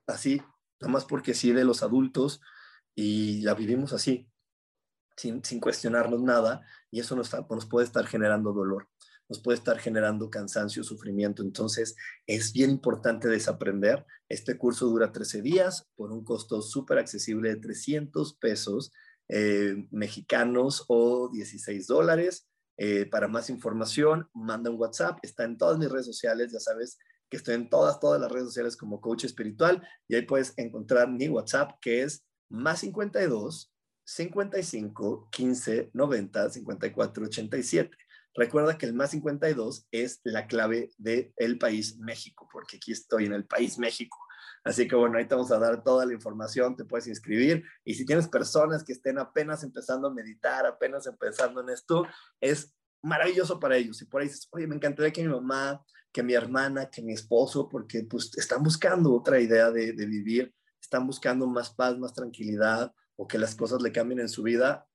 [0.06, 0.42] así,
[0.80, 2.40] nada más porque sí de los adultos
[2.96, 4.30] y la vivimos así,
[5.18, 8.88] sin, sin cuestionarnos nada y eso nos, nos puede estar generando dolor
[9.30, 11.44] nos puede estar generando cansancio, sufrimiento.
[11.44, 14.06] Entonces, es bien importante desaprender.
[14.30, 18.92] Este curso dura 13 días por un costo súper accesible de 300 pesos
[19.30, 22.48] eh, mexicanos o 16 dólares.
[22.78, 25.20] Eh, para más información, manda un WhatsApp.
[25.24, 26.98] Está en todas mis redes sociales, ya sabes
[27.30, 31.10] que estoy en todas, todas las redes sociales como coach espiritual y ahí puedes encontrar
[31.10, 33.74] mi WhatsApp que es más 52
[34.06, 37.98] 55 15 90 54 87.
[38.38, 43.26] Recuerda que el más 52 es la clave del el país México, porque aquí estoy
[43.26, 44.16] en el país México.
[44.64, 47.64] Así que bueno, ahí te vamos a dar toda la información, te puedes inscribir.
[47.84, 52.06] Y si tienes personas que estén apenas empezando a meditar, apenas empezando en esto,
[52.40, 54.00] es maravilloso para ellos.
[54.04, 57.14] Y por ahí dices, oye, me encantaría que mi mamá, que mi hermana, que mi
[57.14, 62.14] esposo, porque pues están buscando otra idea de, de vivir, están buscando más paz, más
[62.14, 64.88] tranquilidad, o que las cosas le cambien en su vida,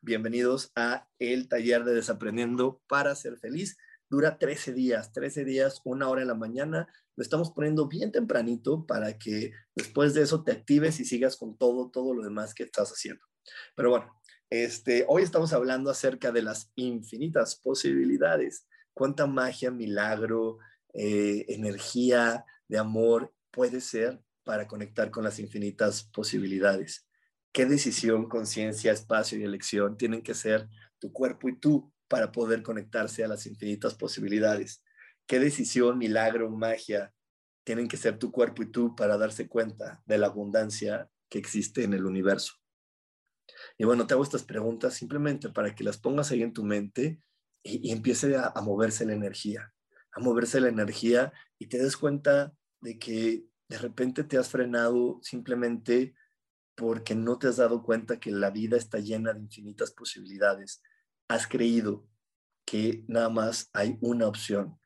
[0.00, 3.76] bienvenidos a el taller de Desaprendiendo para ser feliz.
[4.08, 6.88] Dura 13 días, 13 días, una hora en la mañana.
[7.16, 11.58] Lo estamos poniendo bien tempranito para que después de eso te actives y sigas con
[11.58, 13.24] todo, todo lo demás que estás haciendo.
[13.74, 14.12] Pero bueno,
[14.50, 18.66] este, hoy estamos hablando acerca de las infinitas posibilidades.
[18.94, 20.58] Cuánta magia, milagro,
[20.94, 27.07] eh, energía de amor puede ser para conectar con las infinitas posibilidades
[27.52, 32.62] qué decisión, conciencia, espacio y elección tienen que ser tu cuerpo y tú para poder
[32.62, 34.82] conectarse a las infinitas posibilidades.
[35.26, 37.12] ¿Qué decisión, milagro, magia
[37.64, 41.84] tienen que ser tu cuerpo y tú para darse cuenta de la abundancia que existe
[41.84, 42.54] en el universo?
[43.76, 47.20] Y bueno, te hago estas preguntas simplemente para que las pongas ahí en tu mente
[47.62, 49.72] y, empiece a, a moverse la energía,
[50.12, 55.18] a moverse la energía y te des cuenta de que de repente te has frenado
[55.22, 56.14] simplemente
[56.78, 60.80] porque no te has dado cuenta que la vida está llena de infinitas posibilidades.
[61.26, 62.06] Has creído
[62.64, 64.78] que nada más hay una opción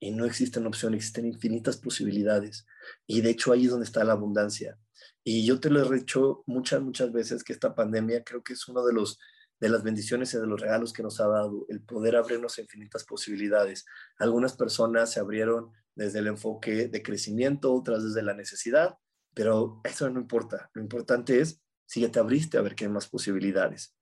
[0.00, 2.66] y no existe una opción, existen infinitas posibilidades.
[3.06, 4.76] Y de hecho ahí es donde está la abundancia.
[5.22, 8.66] Y yo te lo he dicho muchas, muchas veces que esta pandemia creo que es
[8.66, 9.18] uno de los
[9.60, 13.04] de las bendiciones y de los regalos que nos ha dado, el poder abrirnos infinitas
[13.04, 13.86] posibilidades.
[14.18, 18.98] Algunas personas se abrieron desde el enfoque de crecimiento, otras desde la necesidad,
[19.36, 20.70] pero eso no importa.
[20.72, 23.94] Lo importante es si ya te abriste a ver qué hay más posibilidades.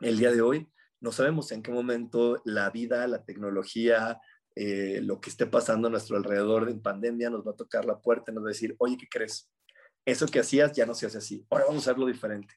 [0.00, 4.18] El día de hoy no sabemos en qué momento la vida, la tecnología,
[4.56, 8.00] eh, lo que esté pasando a nuestro alrededor en pandemia nos va a tocar la
[8.00, 9.50] puerta y nos va a decir, oye, ¿qué crees?
[10.06, 11.46] Eso que hacías ya no se hace así.
[11.50, 12.54] Ahora vamos a hacerlo diferente.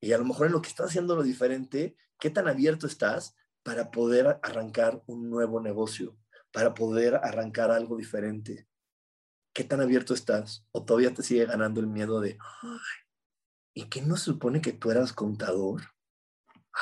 [0.00, 3.36] Y a lo mejor en lo que estás haciendo lo diferente, ¿qué tan abierto estás
[3.62, 6.18] para poder arrancar un nuevo negocio?
[6.50, 8.66] Para poder arrancar algo diferente
[9.58, 10.64] ¿Qué tan abierto estás?
[10.70, 12.38] ¿O todavía te sigue ganando el miedo de,
[13.74, 15.82] ¿y qué no se supone que tú eras contador?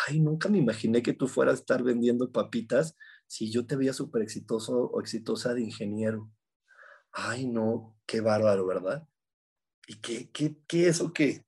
[0.07, 2.95] Ay, nunca me imaginé que tú fueras a estar vendiendo papitas
[3.27, 6.31] si yo te veía súper exitoso o exitosa de ingeniero.
[7.13, 9.09] Ay, no, qué bárbaro, ¿verdad?
[9.87, 11.47] ¿Y qué, qué, qué eso qué?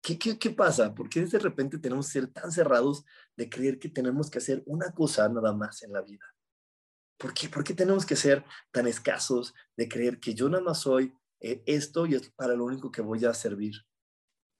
[0.00, 0.94] ¿Qué, qué, qué pasa?
[0.94, 3.04] ¿Por qué de repente tenemos que ser tan cerrados
[3.36, 6.33] de creer que tenemos que hacer una cosa nada más en la vida?
[7.16, 7.48] ¿Por qué?
[7.48, 11.62] ¿Por qué tenemos que ser tan escasos de creer que yo nada más soy eh,
[11.66, 13.74] esto y es para lo único que voy a servir?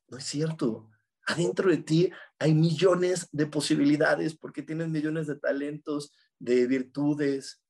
[0.09, 0.91] No es cierto.
[1.27, 7.63] Adentro de ti hay millones de posibilidades porque tienes millones de talentos, de virtudes,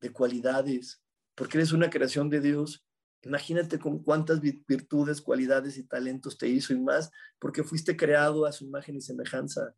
[0.00, 1.02] de cualidades,
[1.34, 2.84] porque eres una creación de Dios.
[3.22, 8.52] Imagínate con cuántas virtudes, cualidades y talentos te hizo y más, porque fuiste creado a
[8.52, 9.74] su imagen y semejanza.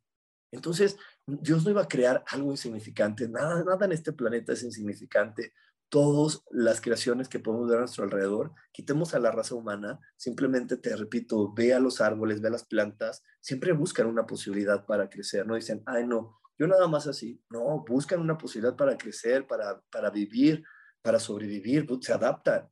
[0.53, 5.53] Entonces, Dios no iba a crear algo insignificante, nada, nada en este planeta es insignificante.
[5.89, 10.77] Todas las creaciones que podemos ver a nuestro alrededor, quitemos a la raza humana, simplemente
[10.77, 15.09] te repito, ve a los árboles, ve a las plantas, siempre buscan una posibilidad para
[15.09, 19.47] crecer, no dicen, ay no, yo nada más así, no, buscan una posibilidad para crecer,
[19.47, 20.65] para, para vivir,
[21.03, 22.69] para sobrevivir, pues, se adaptan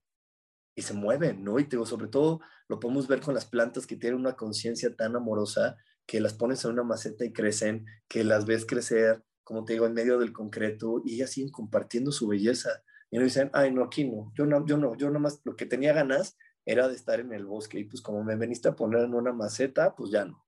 [0.74, 1.58] y se mueven, ¿no?
[1.58, 5.14] Y digo, sobre todo lo podemos ver con las plantas que tienen una conciencia tan
[5.14, 5.76] amorosa
[6.06, 9.86] que las pones en una maceta y crecen, que las ves crecer, como te digo,
[9.86, 12.82] en medio del concreto y ellas siguen compartiendo su belleza.
[13.10, 15.66] Y no dicen, ay, no, aquí no, yo no, yo no, yo nomás lo que
[15.66, 16.36] tenía ganas
[16.66, 19.32] era de estar en el bosque y pues como me veniste a poner en una
[19.32, 20.44] maceta, pues ya no.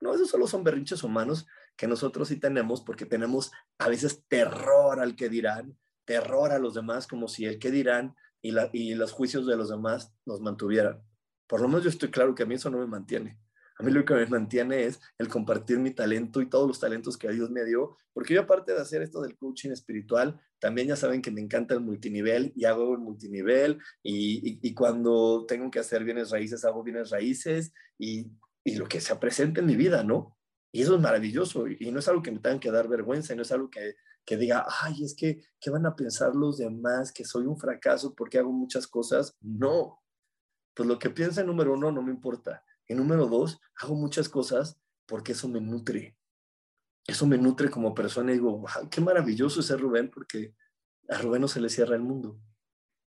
[0.00, 5.00] No, esos solo son berrinches humanos que nosotros sí tenemos porque tenemos a veces terror
[5.00, 8.94] al que dirán, terror a los demás, como si el que dirán y, la, y
[8.94, 11.02] los juicios de los demás nos mantuvieran.
[11.46, 13.38] Por lo menos yo estoy claro que a mí eso no me mantiene.
[13.80, 17.16] A mí lo que me mantiene es el compartir mi talento y todos los talentos
[17.16, 20.96] que Dios me dio, porque yo aparte de hacer esto del coaching espiritual, también ya
[20.96, 25.78] saben que me encanta el multinivel y hago el multinivel y, y, cuando tengo que
[25.78, 28.30] hacer bienes raíces, hago bienes raíces y,
[28.64, 30.36] y, lo que se presente en mi vida, ¿no?
[30.72, 33.36] Y eso es maravilloso y, no es algo que me tengan que dar vergüenza y
[33.36, 33.94] no es algo que,
[34.26, 37.12] que diga, ay, es que, ¿qué van a pensar los demás?
[37.12, 39.34] Que soy un fracaso porque hago muchas cosas.
[39.40, 40.02] No,
[40.74, 44.76] pues lo que piensa número uno no me importa y número dos, hago muchas cosas
[45.06, 46.18] porque eso me nutre.
[47.06, 50.56] Eso me nutre como persona y digo, qué maravilloso es ser Rubén porque
[51.08, 52.40] a Rubén no se le cierra el mundo.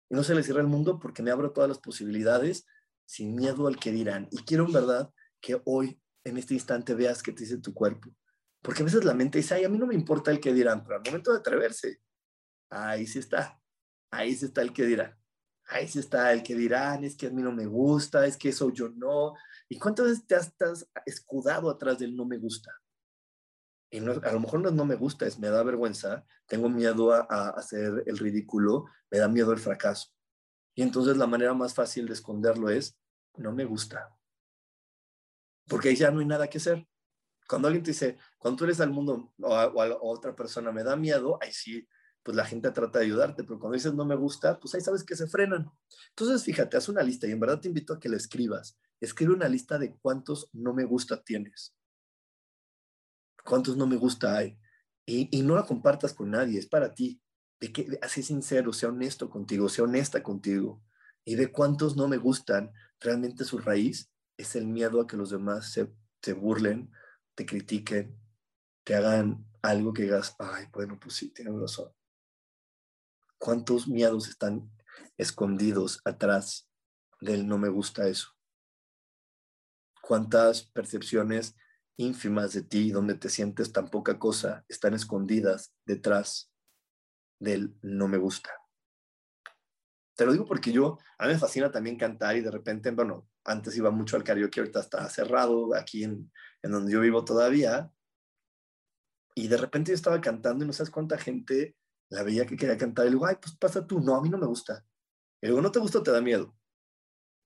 [0.10, 2.66] Y no se le cierra el mundo porque me abro todas las posibilidades
[3.06, 4.30] sin miedo al que dirán.
[4.32, 8.10] Y quiero en verdad que hoy, en este instante, veas qué te dice tu cuerpo.
[8.62, 10.86] Porque a veces la mente dice, ay, a mí no me importa el que dirán,
[10.86, 12.00] pero al momento de atreverse,
[12.70, 13.62] ahí sí está.
[14.12, 15.14] Ahí sí está el que dirán.
[15.68, 18.50] Ahí sí está el que dirán, es que a mí no me gusta, es que
[18.50, 19.34] eso yo no,
[19.74, 22.72] ¿Y cuántas veces te has, escudado atrás del no me gusta?
[23.90, 27.50] Y a lo mejor no no me gusta, es me da vergüenza, tengo miedo a,
[27.50, 30.10] hacer el ridículo, me da miedo el fracaso.
[30.76, 33.00] Y entonces la manera más fácil de esconderlo es,
[33.38, 34.16] no me gusta.
[35.68, 36.88] Porque ahí ya no hay nada que hacer.
[37.48, 40.96] Cuando alguien te dice, cuando tú eres al mundo o a, otra persona me da
[40.96, 41.88] miedo, ahí sí,
[42.24, 45.04] pues la gente trata de ayudarte, pero cuando dices no me gusta, pues ahí sabes
[45.04, 45.70] que se frenan.
[46.10, 49.34] Entonces, fíjate, haz una lista y en verdad te invito a que la escribas escribe
[49.34, 51.76] una lista de cuántos no me gusta tienes.
[53.44, 54.58] Cuántos no me gusta hay.
[55.06, 57.22] Y, no la compartas con nadie, es para ti.
[57.60, 60.82] De que sincero, sea honesto contigo, sea honesta contigo.
[61.26, 65.30] Y de cuántos no me gustan, realmente su raíz es el miedo a que los
[65.30, 66.90] demás se, se burlen,
[67.36, 68.18] te critiquen,
[68.86, 71.92] te hagan algo que digas, ay, bueno, pues sí, tienes razón.
[73.44, 74.72] ¿Cuántos miedos están
[75.18, 76.70] escondidos atrás
[77.20, 78.30] del no me gusta eso?
[80.04, 81.56] cuántas percepciones
[81.96, 86.52] ínfimas de ti, donde te sientes tan poca cosa, están escondidas detrás
[87.40, 88.52] del no me gusta.
[90.16, 93.30] Te lo digo porque yo, a mí me fascina también cantar y de repente, bueno,
[93.46, 96.32] antes iba mucho al karaoke, ahorita está cerrado aquí en,
[96.62, 97.90] en donde yo vivo todavía.
[99.36, 101.78] Y de repente yo estaba cantando y no sabes cuánta gente
[102.14, 104.30] la veía que quería cantar y le digo, ay, pues pasa tú, no, a mí
[104.30, 104.86] no me gusta.
[105.42, 106.56] Y luego, ¿no te gusta te da miedo?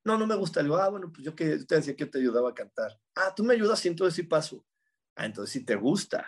[0.03, 0.61] No, no me gusta.
[0.61, 2.99] Le digo, ah, bueno, pues yo que te decía que te ayudaba a cantar.
[3.15, 4.65] Ah, tú me ayudas y entonces sí paso.
[5.15, 6.27] Ah, entonces sí te gusta.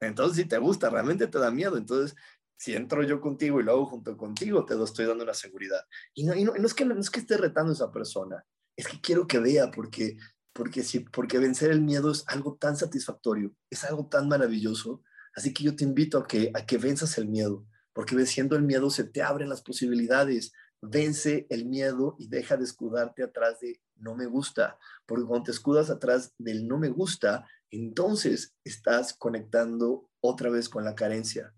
[0.00, 1.76] Entonces sí te gusta, realmente te da miedo.
[1.76, 2.16] Entonces,
[2.56, 5.80] si entro yo contigo y lo hago junto contigo, te estoy dando una seguridad.
[6.14, 8.44] Y no, y no, es, que, no es que esté retando a esa persona,
[8.76, 10.16] es que quiero que vea porque,
[10.52, 15.02] porque, sí, porque vencer el miedo es algo tan satisfactorio, es algo tan maravilloso.
[15.34, 18.62] Así que yo te invito a que, a que venzas el miedo, porque venciendo el
[18.62, 23.80] miedo se te abren las posibilidades, vence el miedo y deja de escudarte atrás de
[23.96, 30.08] no me gusta, porque cuando te escudas atrás del no me gusta, entonces estás conectando
[30.20, 31.52] otra vez con la carencia.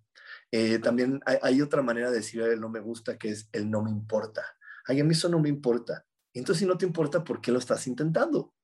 [0.53, 3.83] Eh, también hay, otra manera de decir el no me gusta que es el no
[3.83, 4.43] me importa.
[4.87, 6.05] Ay, a mí eso no me importa.
[6.33, 8.55] Entonces, si no te importa, ¿por qué lo estás intentando?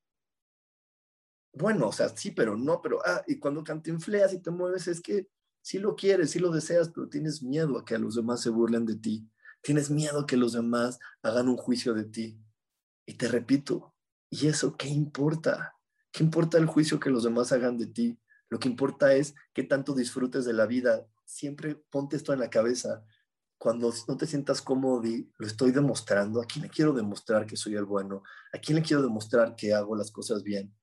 [1.53, 5.01] Bueno, o sea, sí, pero no, pero, ah, y cuando cantinfleas y te mueves, es
[5.01, 5.27] que
[5.61, 8.49] sí lo quieres, sí lo deseas, pero tienes miedo a que a los demás se
[8.49, 9.27] burlen de ti.
[9.61, 12.39] Tienes miedo que los demás hagan un juicio de ti.
[13.05, 13.95] Y te repito,
[14.29, 15.75] ¿y eso qué importa?
[16.11, 18.19] ¿Qué importa el juicio que los demás hagan de ti?
[18.49, 21.07] Lo que importa es que tanto disfrutes de la vida.
[21.25, 23.05] Siempre ponte esto en la cabeza.
[23.57, 25.03] Cuando no te sientas cómodo,
[25.37, 26.41] lo estoy demostrando.
[26.41, 28.23] ¿A quién le quiero demostrar que soy el bueno?
[28.53, 30.73] ¿A quién le quiero demostrar que hago las cosas bien?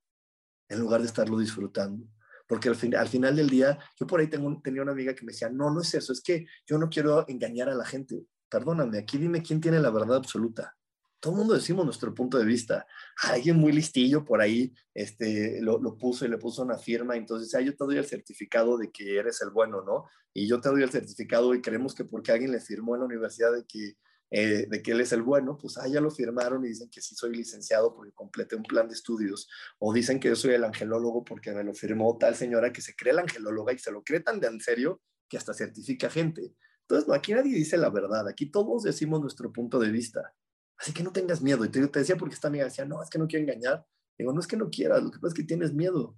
[0.69, 2.07] En lugar de estarlo disfrutando.
[2.47, 5.25] Porque al, fin, al final del día, yo por ahí tengo, tenía una amiga que
[5.25, 8.27] me decía, no, no es eso, es que yo no quiero engañar a la gente.
[8.49, 10.77] Perdóname, aquí dime quién tiene la verdad absoluta
[11.25, 12.87] todo el mundo decimos nuestro punto de vista.
[13.23, 17.63] Alguien muy listillo por ahí este, lo, puso y le puso una firma, entonces, ah,
[17.63, 20.05] yo te doy el certificado de que eres el bueno, ¿no?
[20.35, 23.07] Y yo te doy el certificado y creemos que porque alguien le firmó en la
[23.07, 23.97] universidad de que,
[24.31, 27.01] eh, de que él es el bueno, pues, ah, ya lo firmaron y dicen que
[27.01, 29.49] sí soy licenciado porque completé un plan de estudios.
[29.79, 32.97] O dicen que yo soy el angelólogo porque me lo firmó tal señora que se
[32.97, 36.55] cree la angelóloga y se lo cree tan de en serio que hasta certifica gente.
[36.83, 40.35] Entonces, no, aquí nadie dice la verdad, aquí todos decimos nuestro punto de vista.
[40.77, 41.65] Así que no tengas miedo.
[41.65, 43.87] Y te, decía porque esta amiga decía, no, es que no quiero engañar.
[44.19, 46.17] Digo, no es que no quieras, lo que pasa es que tienes miedo.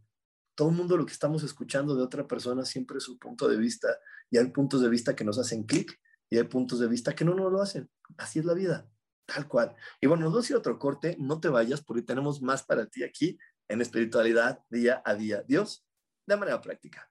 [0.54, 3.56] Todo el mundo lo que estamos escuchando de otra persona siempre es su punto de
[3.56, 3.88] vista.
[4.30, 5.98] Y hay puntos de vista que nos hacen clic
[6.30, 7.90] y hay puntos de vista que no nos lo hacen.
[8.16, 8.88] Así es la vida,
[9.26, 9.74] tal cual.
[10.00, 11.16] Y bueno, nos vamos otro corte.
[11.18, 15.42] No te vayas porque tenemos más para ti aquí en espiritualidad día a día.
[15.46, 15.86] Dios,
[16.26, 17.10] de manera práctica.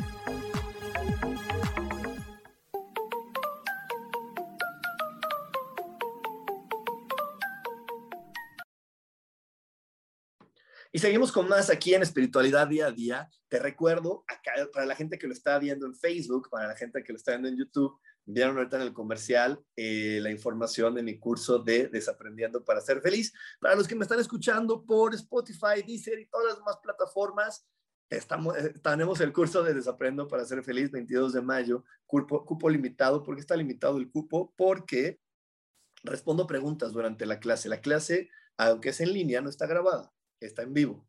[11.01, 13.29] Seguimos con más aquí en Espiritualidad Día a Día.
[13.49, 17.03] Te recuerdo, acá, para la gente que lo está viendo en Facebook, para la gente
[17.03, 21.01] que lo está viendo en YouTube, vieron ahorita en el comercial eh, la información de
[21.01, 23.33] mi curso de Desaprendiendo para ser feliz.
[23.59, 27.65] Para los que me están escuchando por Spotify, Deezer y todas las demás plataformas,
[28.07, 32.69] estamos, eh, tenemos el curso de Desaprendo para ser feliz, 22 de mayo, cupo, cupo
[32.69, 33.23] limitado.
[33.23, 34.53] ¿Por qué está limitado el cupo?
[34.55, 35.19] Porque
[36.03, 37.69] respondo preguntas durante la clase.
[37.69, 41.07] La clase, aunque es en línea, no está grabada está en vivo.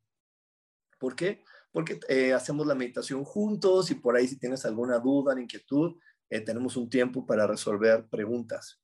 [0.98, 1.44] ¿Por qué?
[1.72, 5.96] Porque eh, hacemos la meditación juntos y por ahí si tienes alguna duda, inquietud,
[6.30, 8.80] eh, tenemos un tiempo para resolver preguntas,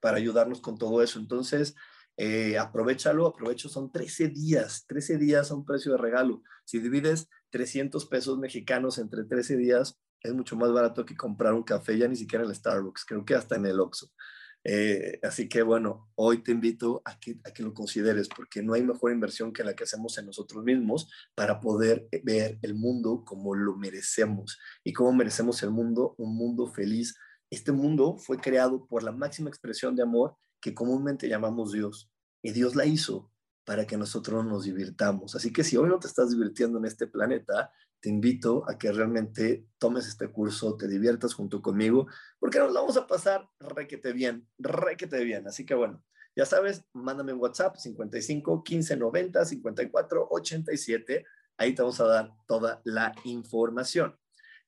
[0.00, 1.18] para ayudarnos con todo eso.
[1.18, 1.74] Entonces,
[2.16, 6.42] eh, aprovechalo, aprovecho, son 13 días, 13 días a un precio de regalo.
[6.64, 11.62] Si divides 300 pesos mexicanos entre 13 días, es mucho más barato que comprar un
[11.62, 14.08] café, ya ni siquiera en el Starbucks, creo que hasta en el Oxxo.
[14.68, 18.74] Eh, así que bueno, hoy te invito a que, a que lo consideres porque no
[18.74, 22.74] hay mejor inversión que la que hacemos en nosotros mismos para poder eh, ver el
[22.74, 27.14] mundo como lo merecemos y cómo merecemos el mundo, un mundo feliz.
[27.48, 32.10] Este mundo fue creado por la máxima expresión de amor que comúnmente llamamos Dios
[32.42, 33.30] y Dios la hizo
[33.64, 35.36] para que nosotros nos divirtamos.
[35.36, 37.70] Así que si hoy no te estás divirtiendo en este planeta,
[38.00, 42.06] te invito a que realmente tomes este curso, te diviertas junto conmigo,
[42.38, 45.46] porque nos vamos a pasar requete bien, requete bien.
[45.46, 46.04] Así que bueno,
[46.36, 51.24] ya sabes, mándame un WhatsApp 55 15 90 54 87.
[51.56, 54.14] Ahí te vamos a dar toda la información.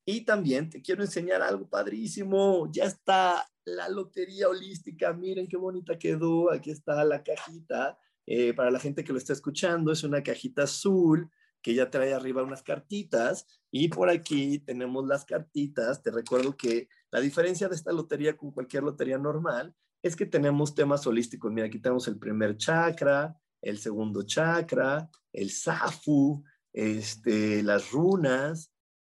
[0.06, 2.70] Y también te quiero enseñar algo padrísimo.
[2.72, 5.12] Ya está la lotería holística.
[5.12, 6.50] Miren qué bonita quedó.
[6.50, 7.98] Aquí está la cajita.
[8.24, 11.30] Eh, para la gente que lo está escuchando, es una cajita azul
[11.62, 16.02] que ya trae arriba unas cartitas y por aquí tenemos las cartitas.
[16.02, 20.74] Te recuerdo que la diferencia de esta lotería con cualquier lotería normal es que tenemos
[20.74, 21.52] temas holísticos.
[21.52, 28.72] Mira, aquí tenemos el primer chakra, el segundo chakra, el safu, este, las runas,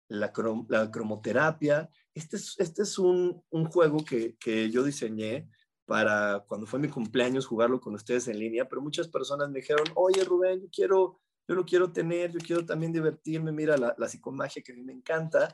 [0.09, 1.91] la, cromoterapia.
[2.15, 5.49] Este es, este es un, juego que, que yo diseñé
[5.91, 9.85] para cuando fue mi cumpleaños jugarlo con ustedes en línea, pero muchas personas me dijeron,
[9.97, 11.21] oye Rubén, yo quiero,
[11.51, 14.85] yo lo quiero tener, yo quiero también divertirme, mira la, la psicomagia que a mí
[14.85, 15.53] me encanta.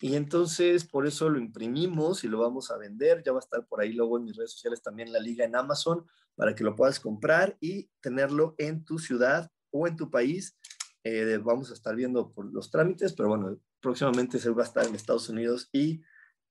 [0.00, 3.24] Y entonces por eso lo imprimimos y lo vamos a vender.
[3.24, 5.56] Ya va a estar por ahí luego en mis redes sociales también la liga en
[5.56, 10.56] Amazon para que lo puedas comprar y tenerlo en tu ciudad o en tu país.
[11.02, 14.86] Eh, vamos a estar viendo por los trámites, pero bueno, próximamente se va a estar
[14.86, 16.02] en Estados Unidos y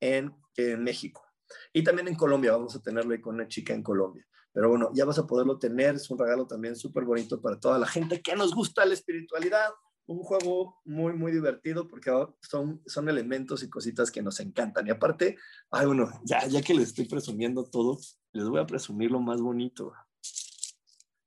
[0.01, 0.35] en,
[0.79, 1.25] México.
[1.71, 4.27] Y también en Colombia, vamos a tenerlo ahí con una chica en Colombia.
[4.53, 7.79] Pero bueno, ya vas a poderlo tener, es un regalo también súper bonito para toda
[7.79, 9.69] la gente que nos gusta la espiritualidad.
[10.07, 14.87] Un juego muy, muy divertido porque son, son elementos y cositas que nos encantan.
[14.87, 15.37] Y aparte,
[15.69, 17.97] ay, bueno, ya, ya que les estoy presumiendo todo,
[18.33, 19.93] les voy a presumir lo más bonito.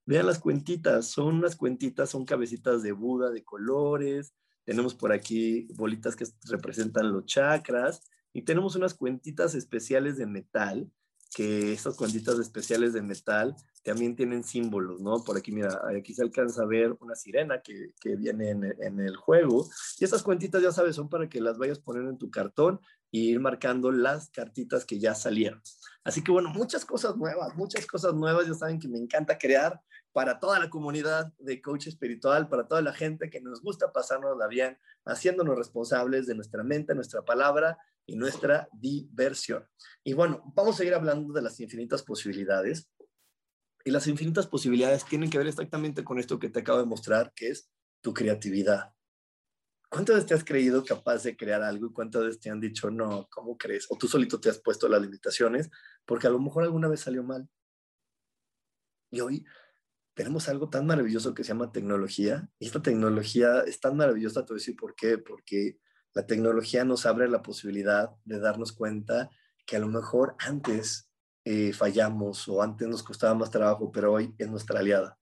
[0.06, 4.34] Vean las cuentitas, son unas cuentitas, son cabecitas de Buda de colores.
[4.64, 8.02] Tenemos por aquí bolitas que representan los chakras
[8.34, 10.90] y tenemos unas cuentitas especiales de metal,
[11.34, 15.22] que estas cuentitas especiales de metal también tienen símbolos, ¿no?
[15.24, 19.16] Por aquí, mira, aquí se alcanza a ver una sirena que, que viene en, el
[19.16, 19.68] juego.
[19.98, 22.80] Y estas cuentitas, ya sabes, son para que las vayas poniendo en tu cartón
[23.10, 25.60] y ir marcando las cartitas que ya salieron.
[26.04, 28.46] Así que bueno, muchas cosas nuevas, muchas cosas nuevas.
[28.46, 29.80] Ya saben que me encanta crear
[30.12, 34.36] para toda la comunidad de coach espiritual, para toda la gente que nos gusta pasarnos
[34.38, 39.66] la bien, haciéndonos responsables de nuestra mente, nuestra palabra y nuestra diversión.
[40.04, 42.90] Y bueno, vamos a ir hablando de las infinitas posibilidades.
[43.84, 47.32] Y las infinitas posibilidades tienen que ver exactamente con esto que te acabo de mostrar,
[47.34, 47.70] que es
[48.02, 48.93] tu creatividad.
[49.88, 53.56] ¿Cuántas te has creído capaz de crear algo y cuántas te han dicho, no, ¿cómo
[53.56, 53.86] crees?
[53.90, 55.70] O tú solito te has puesto las limitaciones
[56.04, 57.48] porque a lo mejor alguna vez salió mal.
[59.10, 59.46] Y hoy
[60.14, 62.48] tenemos algo tan maravilloso que se llama tecnología.
[62.58, 65.78] Y esta tecnología es tan maravillosa, te voy a por qué, porque
[66.14, 69.30] la tecnología nos abre la posibilidad de darnos cuenta
[69.66, 71.10] que a lo mejor antes
[71.44, 75.18] eh, fallamos o antes nos costaba más trabajo, pero hoy es nuestra aliada.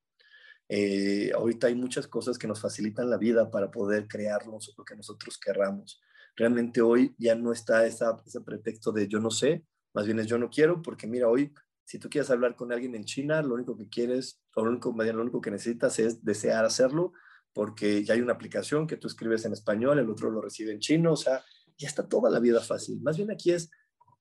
[0.75, 4.97] Eh, ahorita hay muchas cosas que nos facilitan la vida para poder crearnos lo que
[4.97, 6.01] nosotros querramos.
[6.35, 10.29] Realmente hoy ya no está esa, ese pretexto de yo no sé, más bien es
[10.29, 11.53] yo no quiero, porque mira, hoy
[11.85, 15.21] si tú quieres hablar con alguien en China, lo único que quieres, lo único, lo
[15.21, 17.13] único que necesitas es desear hacerlo,
[17.53, 20.79] porque ya hay una aplicación que tú escribes en español, el otro lo recibe en
[20.79, 21.45] chino, o sea,
[21.77, 22.99] ya está toda la vida fácil.
[23.03, 23.71] Más bien aquí es,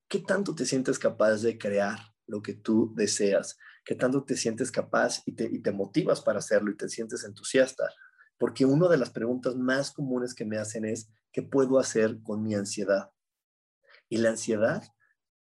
[0.09, 1.97] ¿qué tanto te sientes capaz de crear
[2.27, 3.57] lo que tú deseas?
[3.83, 7.23] ¿Qué tanto te sientes capaz y te, y te motivas para hacerlo y te sientes
[7.23, 7.89] entusiasta?
[8.37, 12.43] Porque una de las preguntas más comunes que me hacen es, ¿qué puedo hacer con
[12.43, 13.11] mi ansiedad?
[14.09, 14.83] Y la ansiedad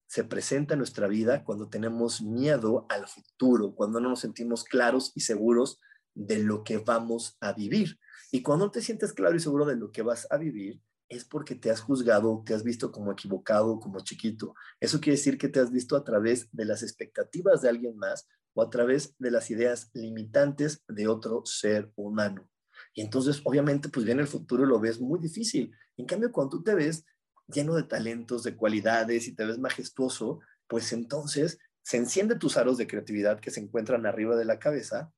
[0.09, 5.12] se presenta en nuestra vida cuando tenemos miedo al futuro, cuando no nos sentimos claros
[5.14, 5.79] y seguros
[6.14, 7.99] de lo que vamos a vivir.
[8.33, 11.54] Y cuando te sientes claro y seguro de lo que vas a vivir, es porque
[11.54, 14.54] te has juzgado, te has visto como equivocado, como chiquito.
[14.80, 18.28] Eso quiere decir que te has visto a través de las expectativas de alguien más
[18.54, 22.50] o a través de las ideas limitantes de otro ser humano.
[22.94, 25.72] Y entonces, obviamente, pues viene el futuro lo ves muy difícil.
[25.96, 27.04] En cambio, cuando tú te ves
[27.46, 32.76] lleno de talentos, de cualidades y te ves majestuoso, pues entonces se enciende tus aros
[32.76, 35.11] de creatividad que se encuentran arriba de la cabeza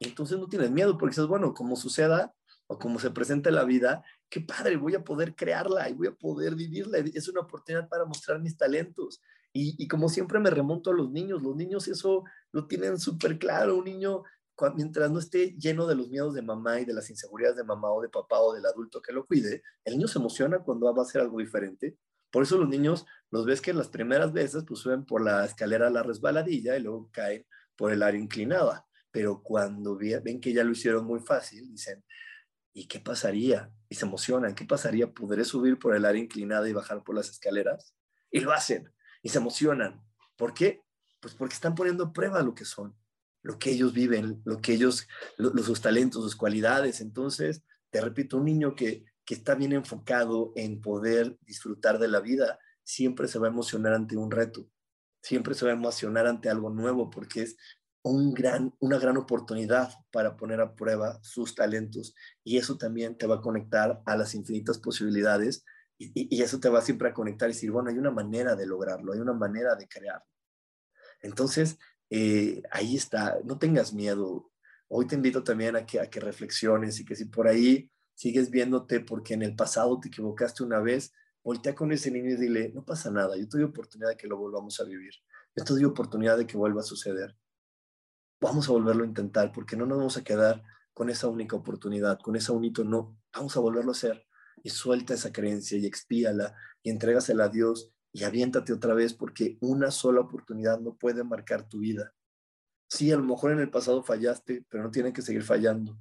[0.00, 2.34] y entonces no tienes miedo porque dices, bueno, como suceda
[2.70, 6.14] o como se presente la vida, qué padre, voy a poder crearla y voy a
[6.14, 6.98] poder vivirla.
[6.98, 9.20] Es una oportunidad para mostrar mis talentos.
[9.52, 13.40] Y, y como siempre me remonto a los niños, los niños eso lo tienen súper
[13.40, 13.76] claro.
[13.76, 14.22] Un niño
[14.76, 17.90] mientras no esté lleno de los miedos de mamá y de las inseguridades de mamá
[17.90, 21.02] o de papá o del adulto que lo cuide, el niño se emociona cuando va
[21.02, 21.96] a hacer algo diferente.
[22.30, 25.88] Por eso los niños los ves que las primeras veces pues suben por la escalera
[25.88, 27.44] a la resbaladilla y luego caen
[27.74, 28.86] por el área inclinada.
[29.10, 32.04] Pero cuando ven que ya lo hicieron muy fácil, dicen,
[32.72, 33.72] ¿y qué pasaría?
[33.88, 35.12] Y se emocionan, ¿qué pasaría?
[35.12, 37.94] ¿Podré subir por el área inclinada y bajar por las escaleras?
[38.30, 38.92] Y lo hacen
[39.22, 40.02] y se emocionan.
[40.36, 40.82] ¿Por qué?
[41.20, 42.96] Pues porque están poniendo prueba lo que son
[43.42, 45.06] lo que ellos viven, lo que ellos,
[45.36, 47.00] los, sus talentos, sus cualidades.
[47.00, 52.20] Entonces, te repito, un niño que, que está bien enfocado en poder disfrutar de la
[52.20, 54.68] vida, siempre se va a emocionar ante un reto,
[55.22, 57.56] siempre se va a emocionar ante algo nuevo, porque es
[58.02, 62.14] un gran, una gran oportunidad para poner a prueba sus talentos.
[62.44, 65.64] Y eso también te va a conectar a las infinitas posibilidades
[65.98, 69.12] y, eso te va siempre a conectar y decir, bueno, hay una manera de lograrlo,
[69.12, 70.24] hay una manera de crearlo.
[71.20, 71.78] Entonces,
[72.08, 74.50] eh, ahí está, no tengas miedo.
[74.88, 78.50] Hoy te invito también a que, a que reflexiones y que si por ahí sigues
[78.50, 82.70] viéndote porque en el pasado te equivocaste una vez, voltea con ese niño y dile,
[82.74, 85.12] no pasa nada, yo doy oportunidad de que lo volvamos a vivir,
[85.54, 87.36] yo doy oportunidad de que vuelva a suceder.
[88.40, 90.62] Vamos a volverlo a intentar porque no nos vamos a quedar
[90.94, 94.26] con esa única oportunidad, con esa único no, vamos a volverlo a hacer
[94.62, 99.56] y suelta esa creencia y expíala y entrégasela a Dios y aviéntate otra vez porque
[99.60, 102.12] una sola oportunidad no puede marcar tu vida.
[102.88, 105.96] Sí, a lo mejor en el pasado fallaste, pero no tienen que seguir fallando.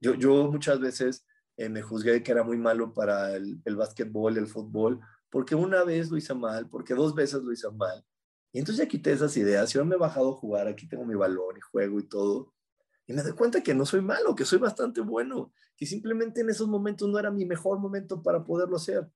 [0.00, 1.26] Yo, yo muchas veces
[1.56, 5.82] eh, me juzgué que era muy malo para el, el básquetbol, el fútbol, porque una
[5.82, 8.04] vez lo hice mal, porque dos veces lo hice mal.
[8.52, 9.72] Y entonces ya quité esas ideas.
[9.72, 12.54] Yo me he bajado a jugar, aquí tengo mi balón y juego y todo.
[13.06, 16.50] Y me doy cuenta que no soy malo, que soy bastante bueno, que simplemente en
[16.50, 19.08] esos momentos no era mi mejor momento para poderlo hacer,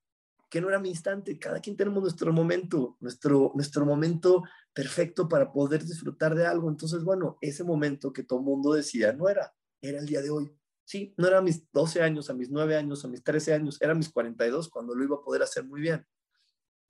[0.49, 1.39] que no era mi instante.
[1.39, 6.71] Cada quien tenemos nuestro momento, nuestro, nuestro momento perfecto para poder disfrutar de algo.
[6.71, 10.31] Entonces, bueno, ese momento que todo el mundo decía no era, era el día de
[10.31, 10.51] hoy.
[10.85, 13.81] Sí, no era a mis 12 años, a mis 9 años, a mis 13 años,
[13.81, 16.07] era a mis 42 cuando lo iba a poder hacer muy bien.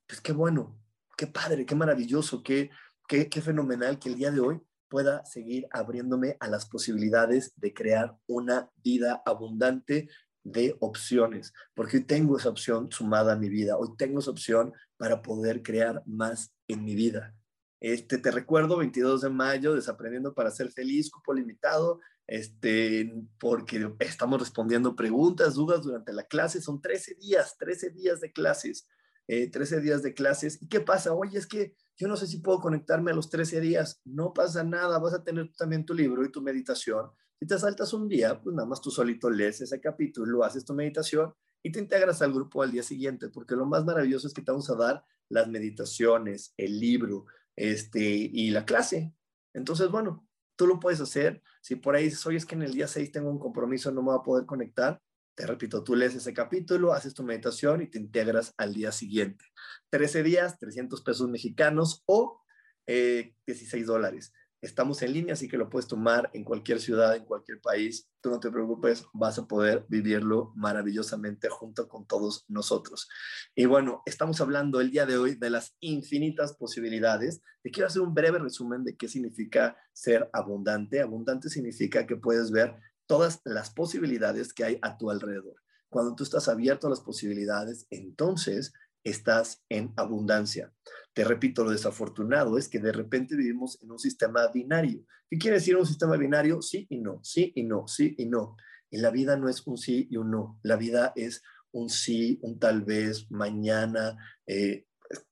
[0.07, 0.79] Pues qué bueno,
[1.23, 2.71] qué padre, qué maravilloso, qué,
[3.07, 7.73] qué, qué fenomenal que el día de hoy pueda seguir abriéndome a las posibilidades de
[7.73, 10.09] crear una vida abundante
[10.43, 14.73] de opciones, porque hoy tengo esa opción sumada a mi vida, hoy tengo esa opción
[14.97, 17.33] para poder crear más en mi vida.
[17.79, 24.41] Este, te recuerdo, 22 de mayo, Desaprendiendo para ser feliz, cupo limitado, este, porque estamos
[24.41, 26.61] respondiendo preguntas, dudas durante la clase.
[26.61, 28.89] Son 13 días, 13 días de clases,
[29.27, 30.61] 13 eh, días de clases.
[30.63, 31.13] ¿Y qué pasa?
[31.15, 34.01] Oye, es que yo no sé si puedo conectarme a los 13 días.
[34.05, 37.11] No pasa nada, vas a tener también tu libro y tu meditación.
[37.39, 40.75] Si te saltas un día, pues nada más tú solito lees ese capítulo, haces tu
[40.75, 44.43] meditación y te integras al grupo al día siguiente, porque lo más maravilloso es que
[44.43, 49.15] te vamos a dar las meditaciones, el libro, este, y la clase.
[49.55, 51.43] Entonces, bueno, tú lo puedes hacer.
[51.61, 54.03] Si por ahí dices, oye, es que en el día 6 tengo un compromiso, no
[54.03, 55.01] me voy a poder conectar,
[55.35, 59.45] te repito, tú lees ese capítulo, haces tu meditación y te integras al día siguiente.
[59.91, 62.43] 13 días, 300 pesos mexicanos o
[62.87, 64.33] 16 eh, dólares.
[64.63, 68.09] Estamos en línea, así que lo puedes tomar en cualquier ciudad, en cualquier país.
[68.21, 73.09] Tú no te preocupes, vas a poder vivirlo maravillosamente junto con todos nosotros.
[73.57, 77.43] Y bueno, estamos hablando el día de hoy de las infinitas posibilidades.
[77.61, 81.01] Te quiero hacer un breve resumen de qué significa ser abundante.
[81.01, 82.77] Abundante significa que puedes ver
[83.13, 85.57] todas las posibilidades que hay a tu alrededor.
[85.91, 88.73] Cuando tú estás abierto a las posibilidades, entonces
[89.05, 90.73] estás en abundancia.
[91.13, 95.05] Te repito, lo desafortunado es que de repente vivimos en un sistema binario.
[95.29, 96.63] ¿Qué quiere decir un sistema binario?
[96.63, 98.57] Sí y no, sí y no, sí y no.
[98.89, 100.59] Y la vida no es un sí y un no.
[100.63, 104.17] La vida es un sí, un tal vez, mañana.
[104.47, 104.87] Eh,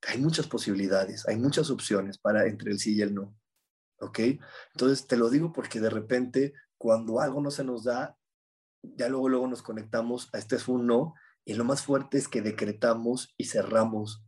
[0.06, 3.34] hay muchas posibilidades, hay muchas opciones para entre el sí y el no.
[4.00, 4.18] ¿Ok?
[4.74, 8.16] Entonces te lo digo porque de repente cuando algo no se nos da,
[8.82, 11.12] ya luego, luego nos conectamos a este es un no
[11.44, 14.24] y lo más fuerte es que decretamos y cerramos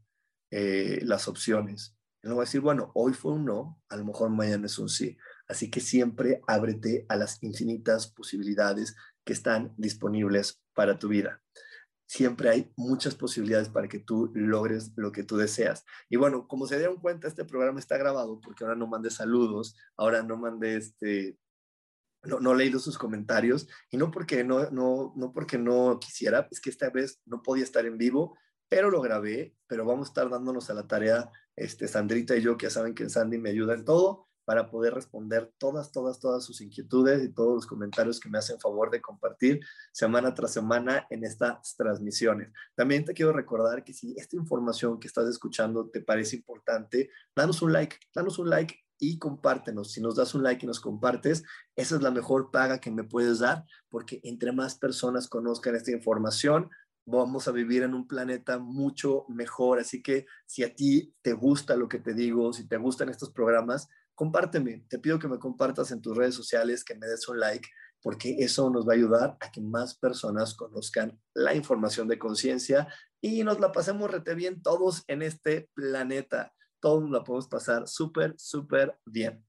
[0.51, 1.97] eh, las opciones.
[2.23, 5.17] Y luego decir, bueno, hoy fue un no, a lo mejor mañana es un sí.
[5.49, 11.41] Así que siempre ábrete a las infinitas posibilidades que están disponibles para tu vida.
[12.07, 15.87] Siempre hay muchas posibilidades para que tú logres lo que tú deseas.
[16.11, 19.75] Y bueno, como se dieron cuenta, este programa está grabado porque ahora no mandé saludos,
[19.97, 21.39] ahora no mandé este,
[22.25, 26.49] no, no he leído sus comentarios y no porque no, no, no porque no quisiera,
[26.51, 28.37] es que esta vez no podía estar en vivo,
[28.69, 32.57] pero lo grabé, pero vamos a estar dándonos a la tarea, este, Sandrita y yo,
[32.57, 36.45] que ya saben que Sandy me ayuda en todo, para poder responder todas, todas, todas
[36.45, 39.61] sus inquietudes y todos los comentarios que me hacen favor de compartir
[39.93, 42.53] semana tras semana en estas transmisiones.
[42.75, 47.63] También te quiero recordar que si esta información que estás escuchando te parece importante, danos
[47.63, 49.91] un like, danos un like y compártenos.
[49.91, 51.43] Si nos das un like y nos compartes,
[51.75, 55.91] esa es la mejor paga que me puedes dar, porque entre más personas conozcan esta
[55.91, 56.71] información,
[57.05, 59.81] vamos a vivir en un planeta mucho mejor.
[59.81, 63.33] Así que si a ti te gusta lo que te digo, si te gustan estos
[63.33, 64.87] programas, compárteme.
[64.89, 67.69] Te pido que me compartas en tus redes sociales, que me des un like,
[68.03, 72.87] porque eso nos va a ayudar a que más personas conozcan la información de conciencia
[73.21, 78.35] y nos la pasemos rete bien todos en este planeta todos la podemos pasar súper,
[78.37, 79.43] súper bien.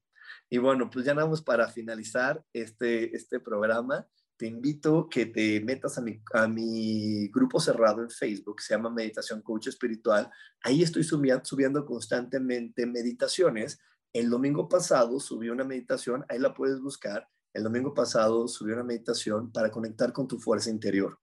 [0.49, 4.07] Y bueno, pues ya vamos para finalizar este, este programa.
[4.37, 8.91] Te invito que te metas a mi, a mi grupo cerrado en Facebook, se llama
[8.91, 10.29] Meditación Coach Espiritual.
[10.61, 13.79] Ahí estoy subiendo, subiendo constantemente meditaciones.
[14.13, 17.27] El domingo pasado subí una meditación, ahí la puedes buscar.
[17.51, 21.19] El domingo pasado subí una meditación para conectar con tu fuerza interior.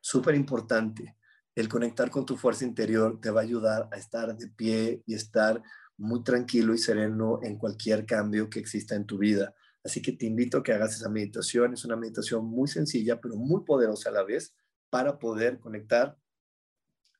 [0.00, 1.16] Súper importante
[1.56, 5.14] el conectar con tu fuerza interior te va a ayudar a estar de pie y
[5.14, 5.62] estar
[5.96, 9.54] muy tranquilo y sereno en cualquier cambio que exista en tu vida.
[9.82, 11.72] Así que te invito a que hagas esa meditación.
[11.72, 14.54] Es una meditación muy sencilla, pero muy poderosa a la vez
[14.90, 16.18] para poder conectar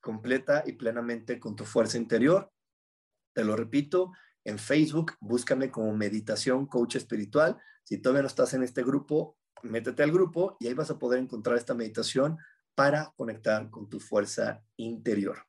[0.01, 2.51] completa y plenamente con tu fuerza interior.
[3.33, 4.11] Te lo repito,
[4.43, 7.57] en Facebook búscame como Meditación Coach Espiritual.
[7.83, 11.19] Si todavía no estás en este grupo, métete al grupo y ahí vas a poder
[11.19, 12.37] encontrar esta meditación
[12.77, 15.39] para conectar con tu fuerza interior.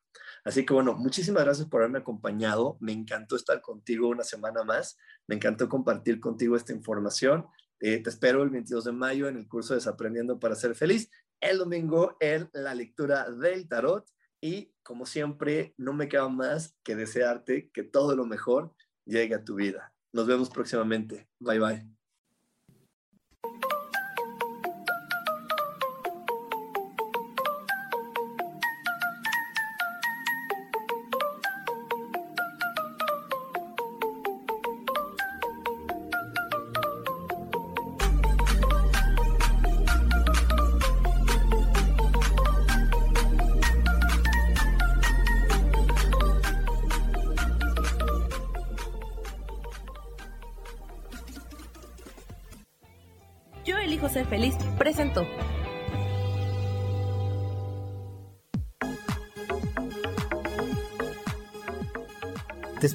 [0.45, 2.79] Así que bueno, muchísimas gracias por haberme acompañado.
[2.81, 4.97] Me encantó estar contigo una semana más.
[5.27, 7.47] Me encantó compartir contigo esta información.
[7.81, 11.11] Eh, te espero el 22 de mayo en el curso Desaprendiendo para ser feliz.
[11.39, 14.09] El domingo en la lectura del tarot.
[14.41, 18.75] Y como siempre, no me queda más que desearte que todo lo mejor
[19.05, 19.93] llegue a tu vida.
[20.15, 21.29] Nos vemos próximamente.
[21.39, 21.98] Bye bye.